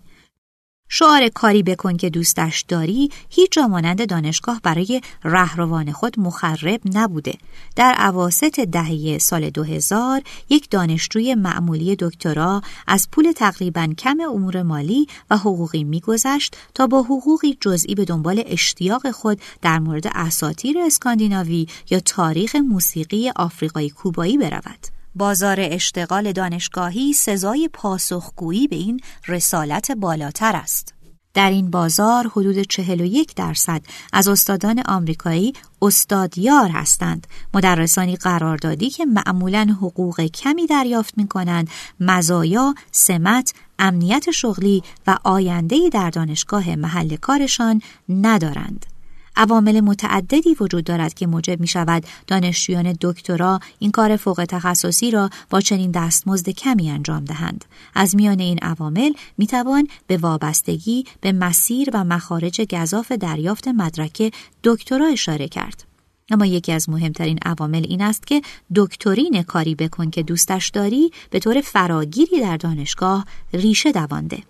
شعار 0.93 1.29
کاری 1.29 1.63
بکن 1.63 1.97
که 1.97 2.09
دوستش 2.09 2.65
داری 2.67 3.09
هیچ 3.29 3.51
جا 3.51 3.67
مانند 3.67 4.09
دانشگاه 4.09 4.59
برای 4.63 5.01
رهروان 5.23 5.91
خود 5.91 6.19
مخرب 6.19 6.81
نبوده. 6.93 7.33
در 7.75 7.93
عواست 7.97 8.59
دهه 8.59 9.17
سال 9.17 9.49
2000 9.49 10.21
یک 10.49 10.69
دانشجوی 10.69 11.35
معمولی 11.35 11.95
دکترا 11.99 12.61
از 12.87 13.07
پول 13.11 13.31
تقریبا 13.31 13.87
کم 13.97 14.17
امور 14.21 14.63
مالی 14.63 15.07
و 15.29 15.37
حقوقی 15.37 15.83
میگذشت 15.83 16.57
تا 16.73 16.87
با 16.87 17.01
حقوقی 17.03 17.57
جزئی 17.61 17.95
به 17.95 18.05
دنبال 18.05 18.43
اشتیاق 18.45 19.11
خود 19.11 19.41
در 19.61 19.79
مورد 19.79 20.07
اساطیر 20.07 20.79
اسکاندیناوی 20.79 21.67
یا 21.89 21.99
تاریخ 21.99 22.55
موسیقی 22.55 23.31
آفریقایی 23.35 23.89
کوبایی 23.89 24.37
برود. 24.37 25.00
بازار 25.15 25.57
اشتغال 25.59 26.31
دانشگاهی 26.31 27.13
سزای 27.13 27.69
پاسخگویی 27.73 28.67
به 28.67 28.75
این 28.75 28.99
رسالت 29.27 29.91
بالاتر 29.91 30.55
است. 30.55 30.93
در 31.33 31.49
این 31.49 31.71
بازار 31.71 32.27
حدود 32.27 32.61
41 32.61 33.35
درصد 33.35 33.81
از 34.13 34.27
استادان 34.27 34.81
آمریکایی 34.85 35.53
استادیار 35.81 36.69
هستند. 36.69 37.27
مدرسانی 37.53 38.15
قراردادی 38.15 38.89
که 38.89 39.05
معمولا 39.05 39.75
حقوق 39.81 40.21
کمی 40.21 40.67
دریافت 40.67 41.17
می 41.17 41.27
کنند، 41.27 41.69
مزایا، 41.99 42.75
سمت، 42.91 43.53
امنیت 43.79 44.31
شغلی 44.31 44.83
و 45.07 45.17
آیندهی 45.23 45.89
در 45.89 46.09
دانشگاه 46.09 46.75
محل 46.75 47.15
کارشان 47.15 47.81
ندارند. 48.09 48.90
عوامل 49.35 49.79
متعددی 49.79 50.55
وجود 50.59 50.83
دارد 50.83 51.13
که 51.13 51.27
موجب 51.27 51.59
می 51.59 51.67
شود 51.67 52.03
دانشجویان 52.27 52.95
دکترا 53.01 53.59
این 53.79 53.91
کار 53.91 54.15
فوق 54.15 54.45
تخصصی 54.49 55.11
را 55.11 55.29
با 55.49 55.61
چنین 55.61 55.91
دستمزد 55.91 56.49
کمی 56.49 56.89
انجام 56.89 57.25
دهند. 57.25 57.65
از 57.95 58.15
میان 58.15 58.39
این 58.39 58.59
عوامل 58.61 59.11
می 59.37 59.47
توان 59.47 59.87
به 60.07 60.17
وابستگی 60.17 61.05
به 61.21 61.31
مسیر 61.31 61.89
و 61.93 62.03
مخارج 62.03 62.61
گذاف 62.61 63.11
دریافت 63.11 63.67
مدرک 63.67 64.33
دکترا 64.63 65.07
اشاره 65.07 65.47
کرد. 65.47 65.83
اما 66.31 66.45
یکی 66.45 66.71
از 66.71 66.89
مهمترین 66.89 67.39
عوامل 67.45 67.85
این 67.89 68.01
است 68.01 68.27
که 68.27 68.41
دکترین 68.75 69.43
کاری 69.43 69.75
بکن 69.75 70.09
که 70.09 70.23
دوستش 70.23 70.69
داری 70.69 71.11
به 71.29 71.39
طور 71.39 71.61
فراگیری 71.61 72.41
در 72.41 72.57
دانشگاه 72.57 73.25
ریشه 73.53 73.91
دوانده. 73.91 74.43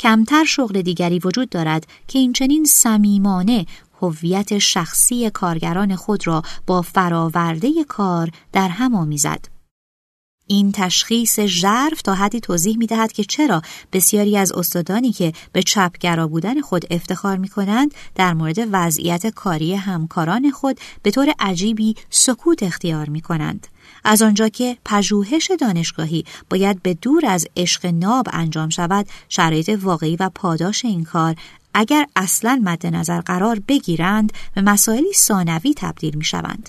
کمتر 0.00 0.44
شغل 0.44 0.82
دیگری 0.82 1.18
وجود 1.18 1.48
دارد 1.48 1.86
که 2.08 2.18
این 2.18 2.32
چنین 2.32 2.64
صمیمانه 2.64 3.66
هویت 4.02 4.58
شخصی 4.58 5.30
کارگران 5.30 5.96
خود 5.96 6.26
را 6.26 6.42
با 6.66 6.82
فراورده 6.82 7.84
کار 7.88 8.30
در 8.52 8.68
هم 8.68 8.94
آمیزد. 8.94 9.58
این 10.50 10.72
تشخیص 10.72 11.40
ژرف 11.40 12.02
تا 12.02 12.14
حدی 12.14 12.40
توضیح 12.40 12.76
می 12.78 12.86
دهد 12.86 13.12
که 13.12 13.24
چرا 13.24 13.62
بسیاری 13.92 14.36
از 14.36 14.52
استادانی 14.52 15.12
که 15.12 15.32
به 15.52 15.62
چپگرا 15.62 16.28
بودن 16.28 16.60
خود 16.60 16.84
افتخار 16.90 17.36
می 17.36 17.48
کنند 17.48 17.94
در 18.14 18.34
مورد 18.34 18.58
وضعیت 18.72 19.26
کاری 19.26 19.74
همکاران 19.74 20.50
خود 20.50 20.80
به 21.02 21.10
طور 21.10 21.34
عجیبی 21.38 21.94
سکوت 22.10 22.62
اختیار 22.62 23.08
می 23.08 23.20
کنند. 23.20 23.66
از 24.04 24.22
آنجا 24.22 24.48
که 24.48 24.76
پژوهش 24.84 25.50
دانشگاهی 25.60 26.24
باید 26.50 26.82
به 26.82 26.94
دور 26.94 27.26
از 27.26 27.46
عشق 27.56 27.86
ناب 27.86 28.26
انجام 28.32 28.68
شود 28.68 29.06
شرایط 29.28 29.78
واقعی 29.82 30.16
و 30.16 30.30
پاداش 30.34 30.84
این 30.84 31.04
کار 31.04 31.34
اگر 31.74 32.06
اصلا 32.16 32.60
مد 32.64 32.86
نظر 32.86 33.20
قرار 33.20 33.60
بگیرند 33.68 34.32
به 34.54 34.62
مسائلی 34.62 35.12
ثانوی 35.12 35.74
تبدیل 35.76 36.16
می 36.16 36.24
شوند. 36.24 36.68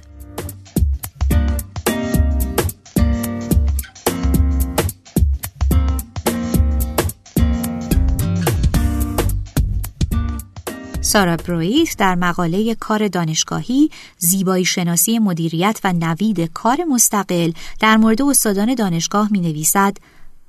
سارا 11.09 11.37
برویت 11.37 11.97
در 11.97 12.15
مقاله 12.15 12.75
کار 12.75 13.07
دانشگاهی 13.07 13.89
زیبایی 14.17 14.65
شناسی 14.65 15.19
مدیریت 15.19 15.79
و 15.83 15.93
نوید 15.93 16.39
کار 16.39 16.83
مستقل 16.83 17.51
در 17.79 17.97
مورد 17.97 18.21
استادان 18.21 18.75
دانشگاه 18.75 19.31
می 19.31 19.39
نویسد 19.39 19.97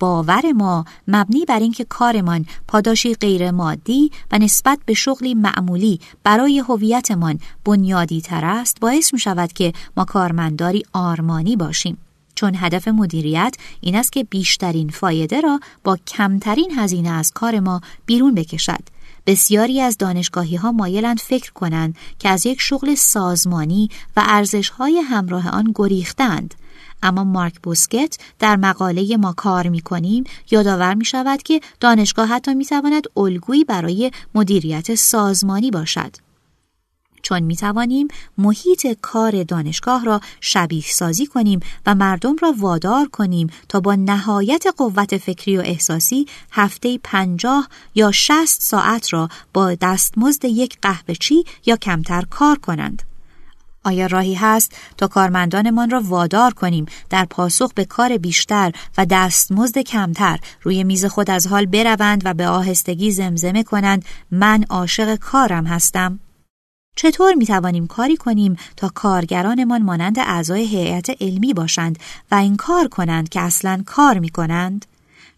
باور 0.01 0.53
ما 0.53 0.85
مبنی 1.09 1.45
بر 1.45 1.59
اینکه 1.59 1.85
کارمان 1.85 2.47
پاداشی 2.69 3.15
غیر 3.15 3.51
مادی 3.51 4.11
و 4.33 4.39
نسبت 4.39 4.79
به 4.87 4.95
شغلی 4.95 5.35
معمولی 5.35 6.01
برای 6.25 6.59
هویتمان 6.59 7.39
بنیادی 7.65 8.21
تر 8.21 8.45
است 8.45 8.81
باعث 8.81 9.13
می 9.13 9.21
شود 9.21 9.53
که 9.53 9.73
ما 9.97 10.05
کارمنداری 10.05 10.83
آرمانی 10.93 11.57
باشیم. 11.57 11.99
چون 12.35 12.55
هدف 12.57 12.89
مدیریت 12.89 13.57
این 13.81 13.97
است 13.97 14.13
که 14.13 14.25
بیشترین 14.25 14.89
فایده 14.89 15.41
را 15.41 15.61
با 15.85 15.97
کمترین 16.07 16.79
هزینه 16.79 17.11
از 17.11 17.31
کار 17.31 17.61
ما 17.61 17.81
بیرون 18.07 18.35
بکشد. 18.35 18.81
بسیاری 19.27 19.81
از 19.81 19.99
دانشگاهی 19.99 20.57
ها 20.57 20.73
مایلند 20.73 21.21
فکر 21.21 21.53
کنند 21.53 21.97
که 22.19 22.29
از 22.29 22.47
یک 22.47 22.61
شغل 22.61 22.95
سازمانی 22.95 23.89
و 24.17 24.23
ارزش 24.27 24.69
های 24.69 24.99
همراه 24.99 25.49
آن 25.49 25.73
گریختند 25.75 26.55
اما 27.03 27.25
مارک 27.25 27.61
بوسکت 27.63 28.19
در 28.39 28.57
مقاله 28.57 29.17
ما 29.17 29.33
کار 29.33 29.69
می 29.69 29.81
کنیم 29.81 30.25
یادآور 30.51 30.95
می 30.95 31.05
شود 31.05 31.43
که 31.43 31.61
دانشگاه 31.81 32.29
حتی 32.29 32.55
می 32.55 32.65
تواند 32.65 33.05
الگویی 33.17 33.65
برای 33.65 34.11
مدیریت 34.35 34.95
سازمانی 34.95 35.71
باشد. 35.71 36.31
چون 37.23 37.41
می 37.43 37.57
توانیم 37.57 38.09
محیط 38.39 38.87
کار 39.03 39.43
دانشگاه 39.43 40.05
را 40.05 40.21
شبیه 40.41 40.83
سازی 40.87 41.27
کنیم 41.27 41.61
و 41.87 41.95
مردم 41.95 42.37
را 42.43 42.55
وادار 42.59 43.09
کنیم 43.09 43.51
تا 43.69 43.81
با 43.81 43.95
نهایت 43.95 44.65
قوت 44.77 45.17
فکری 45.17 45.57
و 45.57 45.61
احساسی 45.61 46.27
هفته 46.51 46.99
پنجاه 47.05 47.69
یا 47.95 48.13
شست 48.13 48.63
ساعت 48.63 49.13
را 49.13 49.29
با 49.53 49.75
دستمزد 49.75 50.45
یک 50.45 50.79
قهوه 50.83 51.15
چی 51.15 51.45
یا 51.67 51.77
کمتر 51.77 52.25
کار 52.31 52.59
کنند. 52.59 53.10
آیا 53.85 54.07
راهی 54.07 54.35
هست 54.35 54.73
تا 54.97 55.07
کارمندانمان 55.07 55.91
را 55.91 56.03
وادار 56.05 56.55
کنیم 56.55 56.87
در 57.11 57.25
پاسخ 57.25 57.73
به 57.75 57.85
کار 57.85 58.19
بیشتر 58.19 58.73
و 58.99 59.07
دستمزد 59.11 59.79
کمتر 59.79 60.39
روی 60.63 60.85
میز 60.85 61.05
خود 61.05 61.31
از 61.31 61.47
حال 61.47 61.67
بروند 61.67 62.23
و 62.25 62.35
به 62.35 62.47
آهستگی 62.47 63.11
زمزمه 63.11 63.63
کنند 63.63 64.05
من 64.31 64.65
عاشق 64.71 65.15
کارم 65.17 65.67
هستم؟ 65.67 66.21
چطور 66.97 67.35
می 67.35 67.47
توانیم 67.47 67.87
کاری 67.87 68.17
کنیم 68.17 68.57
تا 68.77 68.89
کارگرانمان 68.95 69.83
مانند 69.83 70.19
اعضای 70.19 70.65
هیئت 70.65 71.23
علمی 71.23 71.55
باشند 71.55 71.99
و 72.31 72.35
این 72.35 72.57
کار 72.57 72.89
کنند 72.89 73.29
که 73.29 73.41
اصلا 73.41 73.83
کار 73.87 74.19
می 74.19 74.29
کنند؟ 74.29 74.87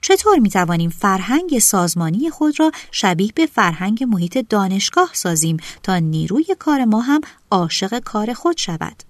چطور 0.03 0.39
می 0.39 0.51
توانیم 0.51 0.91
فرهنگ 0.91 1.59
سازمانی 1.59 2.31
خود 2.31 2.61
را 2.61 2.71
شبیه 2.91 3.33
به 3.35 3.47
فرهنگ 3.47 4.05
محیط 4.05 4.39
دانشگاه 4.49 5.11
سازیم 5.13 5.57
تا 5.83 5.99
نیروی 5.99 6.45
کار 6.59 6.85
ما 6.85 7.01
هم 7.01 7.21
عاشق 7.51 7.99
کار 7.99 8.33
خود 8.33 8.57
شود؟ 8.57 9.03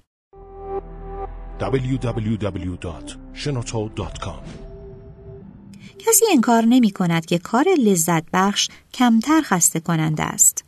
www.shenoto.com 1.60 4.42
کسی 5.98 6.24
انکار 6.32 6.64
نمی 6.64 6.90
کند 6.90 7.26
که 7.26 7.38
کار 7.38 7.64
لذت 7.78 8.24
بخش 8.32 8.68
کمتر 8.94 9.42
خسته 9.42 9.80
کننده 9.80 10.22
است. 10.22 10.64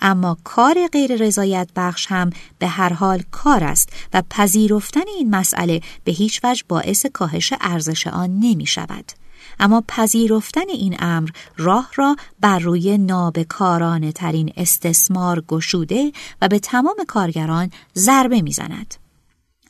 اما 0.00 0.36
کار 0.44 0.88
غیر 0.92 1.16
رضایت 1.16 1.68
بخش 1.76 2.06
هم 2.06 2.30
به 2.58 2.66
هر 2.66 2.92
حال 2.92 3.22
کار 3.30 3.64
است 3.64 3.88
و 4.14 4.22
پذیرفتن 4.30 5.08
این 5.16 5.30
مسئله 5.30 5.80
به 6.04 6.12
هیچ 6.12 6.40
وجه 6.44 6.64
باعث 6.68 7.06
کاهش 7.06 7.52
ارزش 7.60 8.06
آن 8.06 8.30
نمی 8.30 8.66
شود. 8.66 9.21
اما 9.60 9.84
پذیرفتن 9.88 10.68
این 10.68 10.96
امر 10.98 11.30
راه 11.56 11.90
را 11.94 12.16
بر 12.40 12.58
روی 12.58 12.98
نابکارانه 12.98 14.12
ترین 14.12 14.52
استثمار 14.56 15.40
گشوده 15.48 16.12
و 16.42 16.48
به 16.48 16.58
تمام 16.58 16.96
کارگران 17.08 17.70
ضربه 17.94 18.42
می‌زند. 18.42 19.01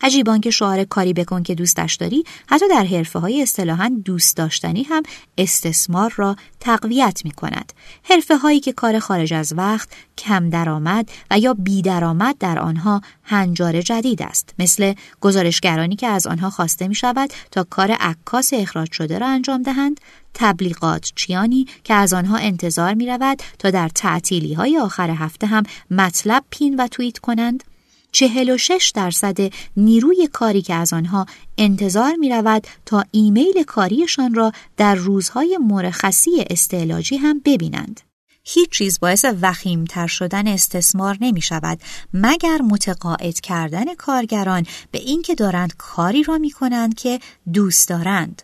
عجیبان 0.03 0.41
که 0.41 0.51
شعار 0.51 0.85
کاری 0.85 1.13
بکن 1.13 1.43
که 1.43 1.55
دوستش 1.55 1.95
داری 1.95 2.25
حتی 2.47 2.69
در 2.69 2.85
حرفه 2.85 3.19
های 3.19 3.43
اصطلاحا 3.43 3.93
دوست 4.05 4.37
داشتنی 4.37 4.83
هم 4.83 5.03
استثمار 5.39 6.13
را 6.17 6.37
تقویت 6.61 7.21
می 7.25 7.31
کند. 7.31 7.73
حرفه 8.03 8.37
هایی 8.37 8.61
که 8.61 8.73
کار 8.73 8.99
خارج 8.99 9.35
از 9.35 9.53
وقت 9.57 9.89
کم 10.19 10.51
درآمد 10.51 11.09
و 11.31 11.39
یا 11.39 11.55
بی 11.55 11.83
درآمد 11.83 12.39
در 12.39 12.59
آنها 12.59 13.01
هنجار 13.23 13.81
جدید 13.81 14.23
است. 14.23 14.55
مثل 14.59 14.95
گزارشگرانی 15.21 15.97
که 15.97 16.07
از 16.07 16.27
آنها 16.27 16.51
خواسته 16.51 16.89
می 16.89 16.95
شود 16.95 17.31
تا 17.51 17.65
کار 17.71 17.91
عکاس 17.91 18.51
اخراج 18.53 18.93
شده 18.93 19.19
را 19.19 19.27
انجام 19.29 19.63
دهند. 19.63 20.01
تبلیغات 20.35 21.13
چیانی 21.15 21.67
که 21.85 21.95
از 21.95 22.13
آنها 22.13 22.37
انتظار 22.37 22.95
می 22.95 23.07
رود 23.07 23.43
تا 23.59 23.71
در 23.71 23.89
تعطیلی 23.89 24.55
های 24.55 24.79
آخر 24.79 25.11
هفته 25.11 25.47
هم 25.47 25.63
مطلب 25.91 26.45
پین 26.51 26.77
و 26.77 26.87
توییت 26.87 27.19
کنند. 27.19 27.65
46 28.13 28.93
درصد 28.95 29.53
نیروی 29.77 30.29
کاری 30.33 30.63
که 30.63 30.75
از 30.75 30.93
آنها 30.93 31.27
انتظار 31.59 32.15
می 32.17 32.31
رود 32.31 32.67
تا 32.87 33.05
ایمیل 33.11 33.63
کاریشان 33.63 34.35
را 34.35 34.53
در 34.77 34.95
روزهای 34.95 35.59
مرخصی 35.63 36.31
استعلاجی 36.51 37.17
هم 37.17 37.41
ببینند. 37.45 38.01
هیچ 38.45 38.71
چیز 38.71 39.01
باعث 39.01 39.25
وخیمتر 39.43 40.07
شدن 40.07 40.47
استثمار 40.47 41.19
نمی 41.21 41.43
شود 41.43 41.81
مگر 42.15 42.63
متقاعد 42.63 43.41
کردن 43.41 43.95
کارگران 43.95 44.67
به 44.91 44.99
اینکه 44.99 45.35
دارند 45.35 45.75
کاری 45.79 46.23
را 46.23 46.39
می 46.39 46.51
کنند 46.51 46.95
که 46.95 47.21
دوست 47.53 47.89
دارند. 47.89 48.43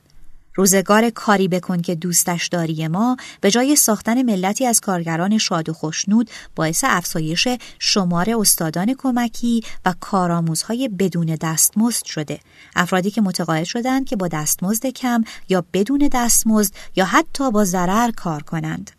روزگار 0.59 1.11
کاری 1.11 1.49
بکن 1.49 1.81
که 1.81 1.95
دوستش 1.95 2.49
داری 2.49 2.89
ما 2.89 3.17
به 3.41 3.51
جای 3.51 3.77
ساختن 3.77 4.23
ملتی 4.23 4.67
از 4.67 4.81
کارگران 4.81 5.39
شاد 5.39 5.69
و 5.69 5.73
خوشنود 5.73 6.31
باعث 6.57 6.85
افزایش 6.89 7.49
شمار 7.79 8.31
استادان 8.39 8.95
کمکی 8.99 9.63
و 9.87 9.95
کارآموزهای 10.01 10.89
بدون 10.89 11.37
دستمزد 11.41 12.05
شده. 12.05 12.41
افرادی 12.77 13.11
که 13.11 13.21
متقاعد 13.21 13.65
شدند 13.65 14.07
که 14.07 14.17
با 14.17 14.29
دستمزد 14.29 14.87
کم 14.87 15.25
یا 15.49 15.65
بدون 15.73 16.09
دستمزد 16.13 16.75
یا 16.97 17.05
حتی 17.05 17.51
با 17.51 17.65
ضرر 17.65 18.11
کار 18.11 18.43
کنند. 18.43 18.98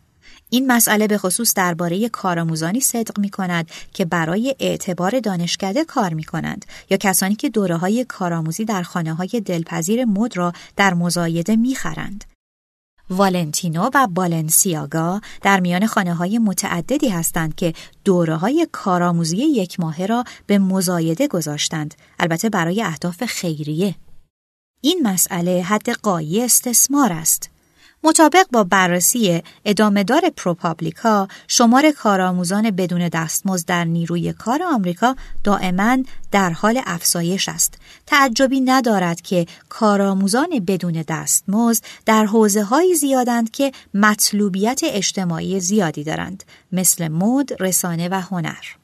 این 0.50 0.72
مسئله 0.72 1.06
به 1.06 1.18
خصوص 1.18 1.54
درباره 1.54 2.08
کارآموزانی 2.08 2.80
صدق 2.80 3.18
می 3.18 3.30
کند 3.30 3.70
که 3.92 4.04
برای 4.04 4.56
اعتبار 4.58 5.20
دانشکده 5.20 5.84
کار 5.84 6.14
می 6.14 6.24
کنند 6.24 6.64
یا 6.90 6.96
کسانی 6.96 7.34
که 7.34 7.48
دوره 7.48 7.76
های 7.76 8.04
کارآموزی 8.08 8.64
در 8.64 8.82
خانه 8.82 9.14
های 9.14 9.42
دلپذیر 9.44 10.04
مد 10.04 10.36
را 10.36 10.52
در 10.76 10.94
مزایده 10.94 11.56
می 11.56 11.74
خرند. 11.74 12.24
والنتینو 13.10 13.90
و 13.94 14.06
بالنسیاگا 14.06 15.20
در 15.42 15.60
میان 15.60 15.86
خانه 15.86 16.14
های 16.14 16.38
متعددی 16.38 17.08
هستند 17.08 17.54
که 17.54 17.74
دوره 18.04 18.36
های 18.36 18.68
کارآموزی 18.72 19.36
یک 19.36 19.80
ماهه 19.80 20.06
را 20.06 20.24
به 20.46 20.58
مزایده 20.58 21.28
گذاشتند 21.28 21.94
البته 22.18 22.48
برای 22.48 22.82
اهداف 22.82 23.24
خیریه 23.24 23.94
این 24.80 25.00
مسئله 25.04 25.62
حد 25.62 25.90
قایی 25.90 26.42
استثمار 26.42 27.12
است 27.12 27.50
مطابق 28.04 28.46
با 28.52 28.64
بررسی 28.64 29.42
ادامهدار 29.64 30.30
پروپابلیکا 30.36 31.28
شمار 31.48 31.90
کارآموزان 31.90 32.70
بدون 32.70 33.08
دستمزد 33.08 33.66
در 33.66 33.84
نیروی 33.84 34.32
کار 34.32 34.62
آمریکا 34.62 35.16
دائما 35.44 35.98
در 36.30 36.50
حال 36.50 36.80
افزایش 36.86 37.48
است. 37.48 37.74
تعجبی 38.06 38.60
ندارد 38.60 39.20
که 39.20 39.46
کارآموزان 39.68 40.64
بدون 40.66 41.04
دستمزد 41.08 41.84
در 42.06 42.24
حوزه 42.24 42.62
های 42.62 42.94
زیادند 42.94 43.50
که 43.50 43.72
مطلوبیت 43.94 44.80
اجتماعی 44.84 45.60
زیادی 45.60 46.04
دارند 46.04 46.44
مثل 46.72 47.08
مد، 47.08 47.62
رسانه 47.62 48.08
و 48.08 48.14
هنر. 48.14 48.79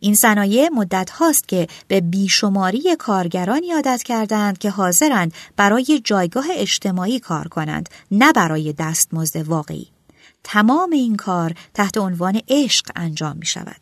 این 0.00 0.14
صنایع 0.14 0.68
مدت 0.68 1.10
هاست 1.10 1.48
که 1.48 1.68
به 1.88 2.00
بیشماری 2.00 2.96
کارگرانی 2.98 3.72
عادت 3.72 4.02
کردند 4.02 4.58
که 4.58 4.70
حاضرند 4.70 5.32
برای 5.56 6.00
جایگاه 6.04 6.46
اجتماعی 6.50 7.20
کار 7.20 7.48
کنند 7.48 7.88
نه 8.10 8.32
برای 8.32 8.72
دستمزد 8.72 9.36
واقعی 9.48 9.86
تمام 10.44 10.90
این 10.90 11.16
کار 11.16 11.54
تحت 11.74 11.98
عنوان 11.98 12.40
عشق 12.48 12.86
انجام 12.96 13.36
می 13.36 13.46
شود. 13.46 13.80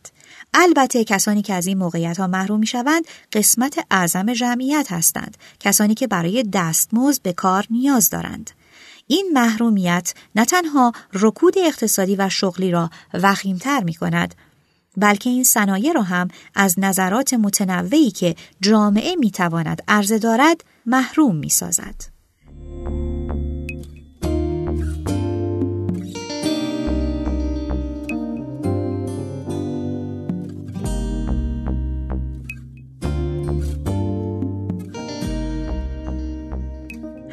البته 0.54 1.04
کسانی 1.04 1.42
که 1.42 1.54
از 1.54 1.66
این 1.66 1.78
موقعیت 1.78 2.20
ها 2.20 2.26
محروم 2.26 2.60
می 2.60 2.66
شوند 2.66 3.04
قسمت 3.32 3.78
اعظم 3.90 4.32
جمعیت 4.32 4.92
هستند 4.92 5.36
کسانی 5.60 5.94
که 5.94 6.06
برای 6.06 6.42
دستمزد 6.52 7.22
به 7.22 7.32
کار 7.32 7.66
نیاز 7.70 8.10
دارند 8.10 8.50
این 9.06 9.30
محرومیت 9.32 10.14
نه 10.34 10.44
تنها 10.44 10.92
رکود 11.12 11.54
اقتصادی 11.58 12.16
و 12.16 12.28
شغلی 12.28 12.70
را 12.70 12.90
وخیمتر 13.14 13.82
می 13.82 13.94
کند 13.94 14.34
بلکه 14.96 15.30
این 15.30 15.44
صنایع 15.44 15.92
را 15.92 16.02
هم 16.02 16.28
از 16.54 16.74
نظرات 16.78 17.34
متنوعی 17.34 18.10
که 18.10 18.34
جامعه 18.60 19.16
می 19.16 19.30
تواند 19.30 19.82
عرضه 19.88 20.18
دارد 20.18 20.64
محروم 20.86 21.36
می 21.36 21.50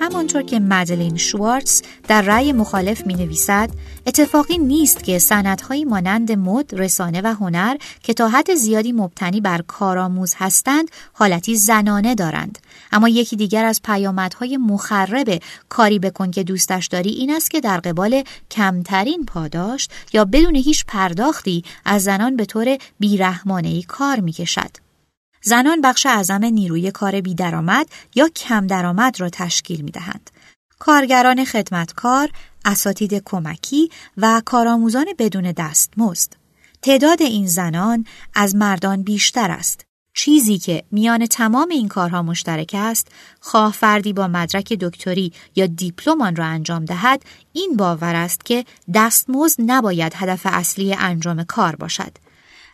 همانطور 0.04 0.42
که 0.42 0.60
مدلین 0.60 1.18
شوارتز 1.18 1.82
در 2.08 2.22
رأی 2.22 2.54
مخالف 2.54 3.06
می 3.06 3.14
نویسد 3.14 3.70
اتفاقی 4.06 4.58
نیست 4.58 5.04
که 5.04 5.20
سندهایی 5.20 5.86
مانند 5.86 6.32
مد، 6.32 6.76
رسانه 6.76 7.22
و 7.22 7.28
هنر 7.28 7.78
که 8.04 8.14
تا 8.14 8.30
حد 8.30 8.54
زیادی 8.56 8.92
مبتنی 8.92 9.42
بر 9.42 9.62
کارآموز 9.62 10.34
هستند 10.38 10.92
حالتی 11.14 11.56
زنانه 11.56 12.16
دارند. 12.16 12.58
اما 12.92 13.10
یکی 13.10 13.36
دیگر 13.36 13.66
از 13.66 13.82
پیامدهای 13.82 14.58
مخرب 14.58 15.42
کاری 15.70 16.00
بکن 16.00 16.32
که 16.32 16.44
دوستش 16.44 16.88
داری 16.88 17.10
این 17.10 17.32
است 17.32 17.52
که 17.52 17.62
در 17.62 17.80
قبال 17.80 18.24
کمترین 18.52 19.26
پاداش 19.26 19.88
یا 20.14 20.26
بدون 20.26 20.56
هیچ 20.56 20.86
پرداختی 20.88 21.64
از 21.86 22.04
زنان 22.04 22.36
به 22.36 22.46
طور 22.46 22.78
بیرحمانه 23.00 23.82
کار 23.82 24.20
می‌کشد. 24.20 24.83
زنان 25.46 25.82
بخش 25.82 26.06
اعظم 26.06 26.46
نیروی 26.46 26.92
کار 26.92 27.22
بیدرآمد 27.22 27.88
یا 28.16 28.30
کم 28.30 28.68
درآمد 28.68 29.20
را 29.20 29.30
تشکیل 29.30 29.82
می 29.82 29.92
دهند. 29.92 30.30
کارگران 30.80 31.46
خدمتکار، 31.46 32.30
اساتید 32.66 33.14
کمکی 33.26 33.90
و 34.18 34.42
کارآموزان 34.46 35.06
بدون 35.20 35.52
دستمزد. 35.52 36.36
تعداد 36.82 37.22
این 37.22 37.48
زنان 37.48 38.06
از 38.36 38.56
مردان 38.56 39.04
بیشتر 39.04 39.52
است. 39.52 39.86
چیزی 40.16 40.58
که 40.58 40.84
میان 40.92 41.26
تمام 41.26 41.70
این 41.70 41.88
کارها 41.88 42.22
مشترک 42.22 42.76
است، 42.80 43.08
خواه 43.40 43.72
فردی 43.72 44.14
با 44.14 44.28
مدرک 44.28 44.74
دکتری 44.74 45.34
یا 45.56 45.66
دیپلم 45.66 46.36
را 46.36 46.46
انجام 46.46 46.86
دهد، 46.86 47.24
این 47.54 47.76
باور 47.78 48.16
است 48.16 48.46
که 48.46 48.66
دستمزد 48.94 49.60
نباید 49.66 50.14
هدف 50.16 50.42
اصلی 50.46 50.94
انجام 50.94 51.44
کار 51.44 51.76
باشد. 51.76 52.18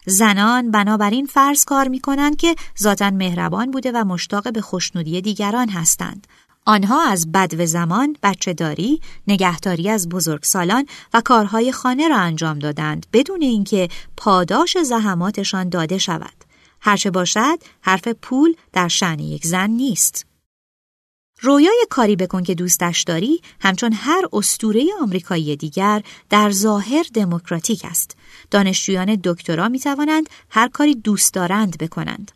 زنان 0.06 0.72
بنابراین 0.72 1.26
فرض 1.26 1.66
کار 1.66 1.88
می 1.88 2.00
کنند 2.00 2.38
که 2.38 2.56
ذاتا 2.80 3.10
مهربان 3.10 3.72
بوده 3.72 3.92
و 3.92 4.04
مشتاق 4.06 4.54
به 4.54 4.62
خوشنودی 4.62 5.22
دیگران 5.22 5.70
هستند. 5.70 6.28
آنها 6.66 7.04
از 7.10 7.32
بد 7.32 7.60
و 7.60 7.66
زمان 7.66 8.16
بچه 8.24 8.54
داری، 8.54 9.02
نگهداری 9.28 9.90
از 9.90 10.10
بزرگسالان 10.10 10.86
و 11.14 11.22
کارهای 11.22 11.72
خانه 11.72 12.08
را 12.08 12.18
انجام 12.18 12.60
دادند 12.60 13.06
بدون 13.14 13.42
اینکه 13.42 13.90
پاداش 14.18 14.78
زحماتشان 14.78 15.70
داده 15.70 15.98
شود. 15.98 16.46
هرچه 16.82 17.12
باشد 17.12 17.60
حرف 17.82 18.08
پول 18.08 18.56
در 18.74 18.88
شعن 18.88 19.20
یک 19.20 19.48
زن 19.48 19.70
نیست. 19.70 20.26
رویای 21.42 21.86
کاری 21.90 22.16
بکن 22.16 22.44
که 22.44 22.56
دوستش 22.56 23.04
داری 23.04 23.42
همچون 23.62 23.94
هر 23.94 24.22
استوره 24.34 24.86
آمریکایی 25.02 25.56
دیگر 25.56 26.04
در 26.30 26.52
ظاهر 26.52 27.06
دموکراتیک 27.14 27.86
است. 27.86 28.18
دانشجویان 28.52 29.20
دکترا 29.24 29.68
می 29.68 29.80
توانند 29.80 30.30
هر 30.50 30.68
کاری 30.68 30.96
دوست 30.96 31.34
دارند 31.34 31.78
بکنند. 31.78 32.32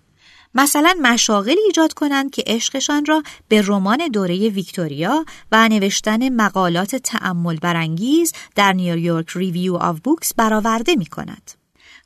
مثلا 0.56 0.94
مشاغلی 1.02 1.60
ایجاد 1.66 1.94
کنند 1.94 2.32
که 2.32 2.44
عشقشان 2.48 3.06
را 3.06 3.24
به 3.48 3.64
رمان 3.66 4.08
دوره 4.14 4.50
ویکتوریا 4.50 5.26
و 5.52 5.70
نوشتن 5.70 6.30
مقالات 6.30 6.96
تأمل 6.96 7.58
برانگیز 7.58 8.34
در 8.56 8.74
New 8.74 8.98
York 8.98 9.30
Review 9.36 10.00
of 10.00 10.09
Books 10.09 10.34
برآورده 10.34 10.96
می 10.96 11.06
کند. 11.06 11.63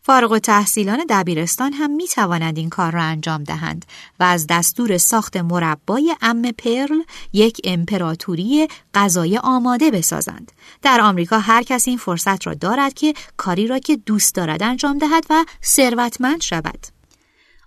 فارغ‌التحصیلان 0.07 1.05
دبیرستان 1.09 1.73
هم 1.73 1.91
می 1.91 2.07
توانند 2.07 2.57
این 2.57 2.69
کار 2.69 2.91
را 2.91 3.01
انجام 3.01 3.43
دهند 3.43 3.85
و 4.19 4.23
از 4.23 4.47
دستور 4.47 4.97
ساخت 4.97 5.37
مربای 5.37 6.15
ام 6.21 6.51
پرل 6.51 7.01
یک 7.33 7.61
امپراتوری 7.63 8.67
غذای 8.93 9.37
آماده 9.37 9.91
بسازند. 9.91 10.51
در 10.81 11.01
آمریکا 11.01 11.39
هر 11.39 11.63
کس 11.63 11.87
این 11.87 11.97
فرصت 11.97 12.47
را 12.47 12.53
دارد 12.53 12.93
که 12.93 13.13
کاری 13.37 13.67
را 13.67 13.79
که 13.79 13.97
دوست 13.97 14.35
دارد 14.35 14.63
انجام 14.63 14.97
دهد 14.97 15.25
و 15.29 15.45
ثروتمند 15.63 16.41
شود. 16.41 16.87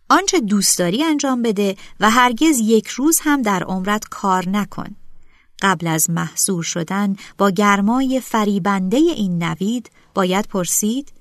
آنچه 0.08 0.40
دوست 0.40 0.78
داری 0.78 1.04
انجام 1.04 1.42
بده 1.42 1.76
و 2.00 2.10
هرگز 2.10 2.60
یک 2.60 2.88
روز 2.88 3.20
هم 3.22 3.42
در 3.42 3.62
عمرت 3.62 4.04
کار 4.10 4.48
نکن. 4.48 4.96
قبل 5.62 5.86
از 5.86 6.10
محصور 6.10 6.62
شدن 6.62 7.16
با 7.38 7.50
گرمای 7.50 8.20
فریبنده 8.20 8.96
این 8.96 9.42
نوید 9.42 9.90
باید 10.14 10.46
پرسید 10.48 11.19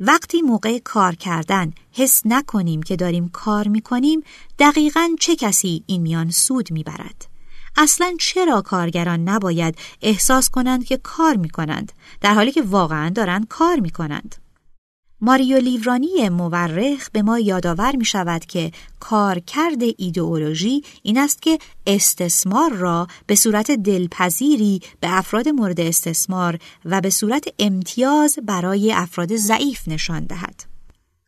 وقتی 0.00 0.42
موقع 0.42 0.78
کار 0.78 1.14
کردن 1.14 1.72
حس 1.92 2.22
نکنیم 2.24 2.82
که 2.82 2.96
داریم 2.96 3.28
کار 3.28 3.68
می‌کنیم 3.68 4.22
دقیقا 4.58 5.10
چه 5.20 5.36
کسی 5.36 5.84
این 5.86 6.02
میان 6.02 6.30
سود 6.30 6.72
می‌برد؟ 6.72 7.26
اصلا 7.76 8.16
چرا 8.20 8.62
کارگران 8.62 9.28
نباید 9.28 9.78
احساس 10.02 10.50
کنند 10.50 10.84
که 10.84 10.96
کار 10.96 11.36
می‌کنند 11.36 11.92
در 12.20 12.34
حالی 12.34 12.52
که 12.52 12.62
واقعا 12.62 13.08
دارند 13.08 13.48
کار 13.48 13.80
می‌کنند؟ 13.80 14.43
ماریو 15.24 15.58
لیورانی 15.58 16.28
مورخ 16.28 17.10
به 17.12 17.22
ما 17.22 17.38
یادآور 17.38 17.96
می 17.96 18.04
شود 18.04 18.44
که 18.44 18.72
کارکرد 19.00 19.82
ایدئولوژی 19.96 20.82
این 21.02 21.18
است 21.18 21.42
که 21.42 21.58
استثمار 21.86 22.72
را 22.72 23.06
به 23.26 23.34
صورت 23.34 23.70
دلپذیری 23.70 24.80
به 25.00 25.18
افراد 25.18 25.48
مورد 25.48 25.80
استثمار 25.80 26.58
و 26.84 27.00
به 27.00 27.10
صورت 27.10 27.44
امتیاز 27.58 28.38
برای 28.42 28.92
افراد 28.92 29.36
ضعیف 29.36 29.88
نشان 29.88 30.24
دهد. 30.24 30.74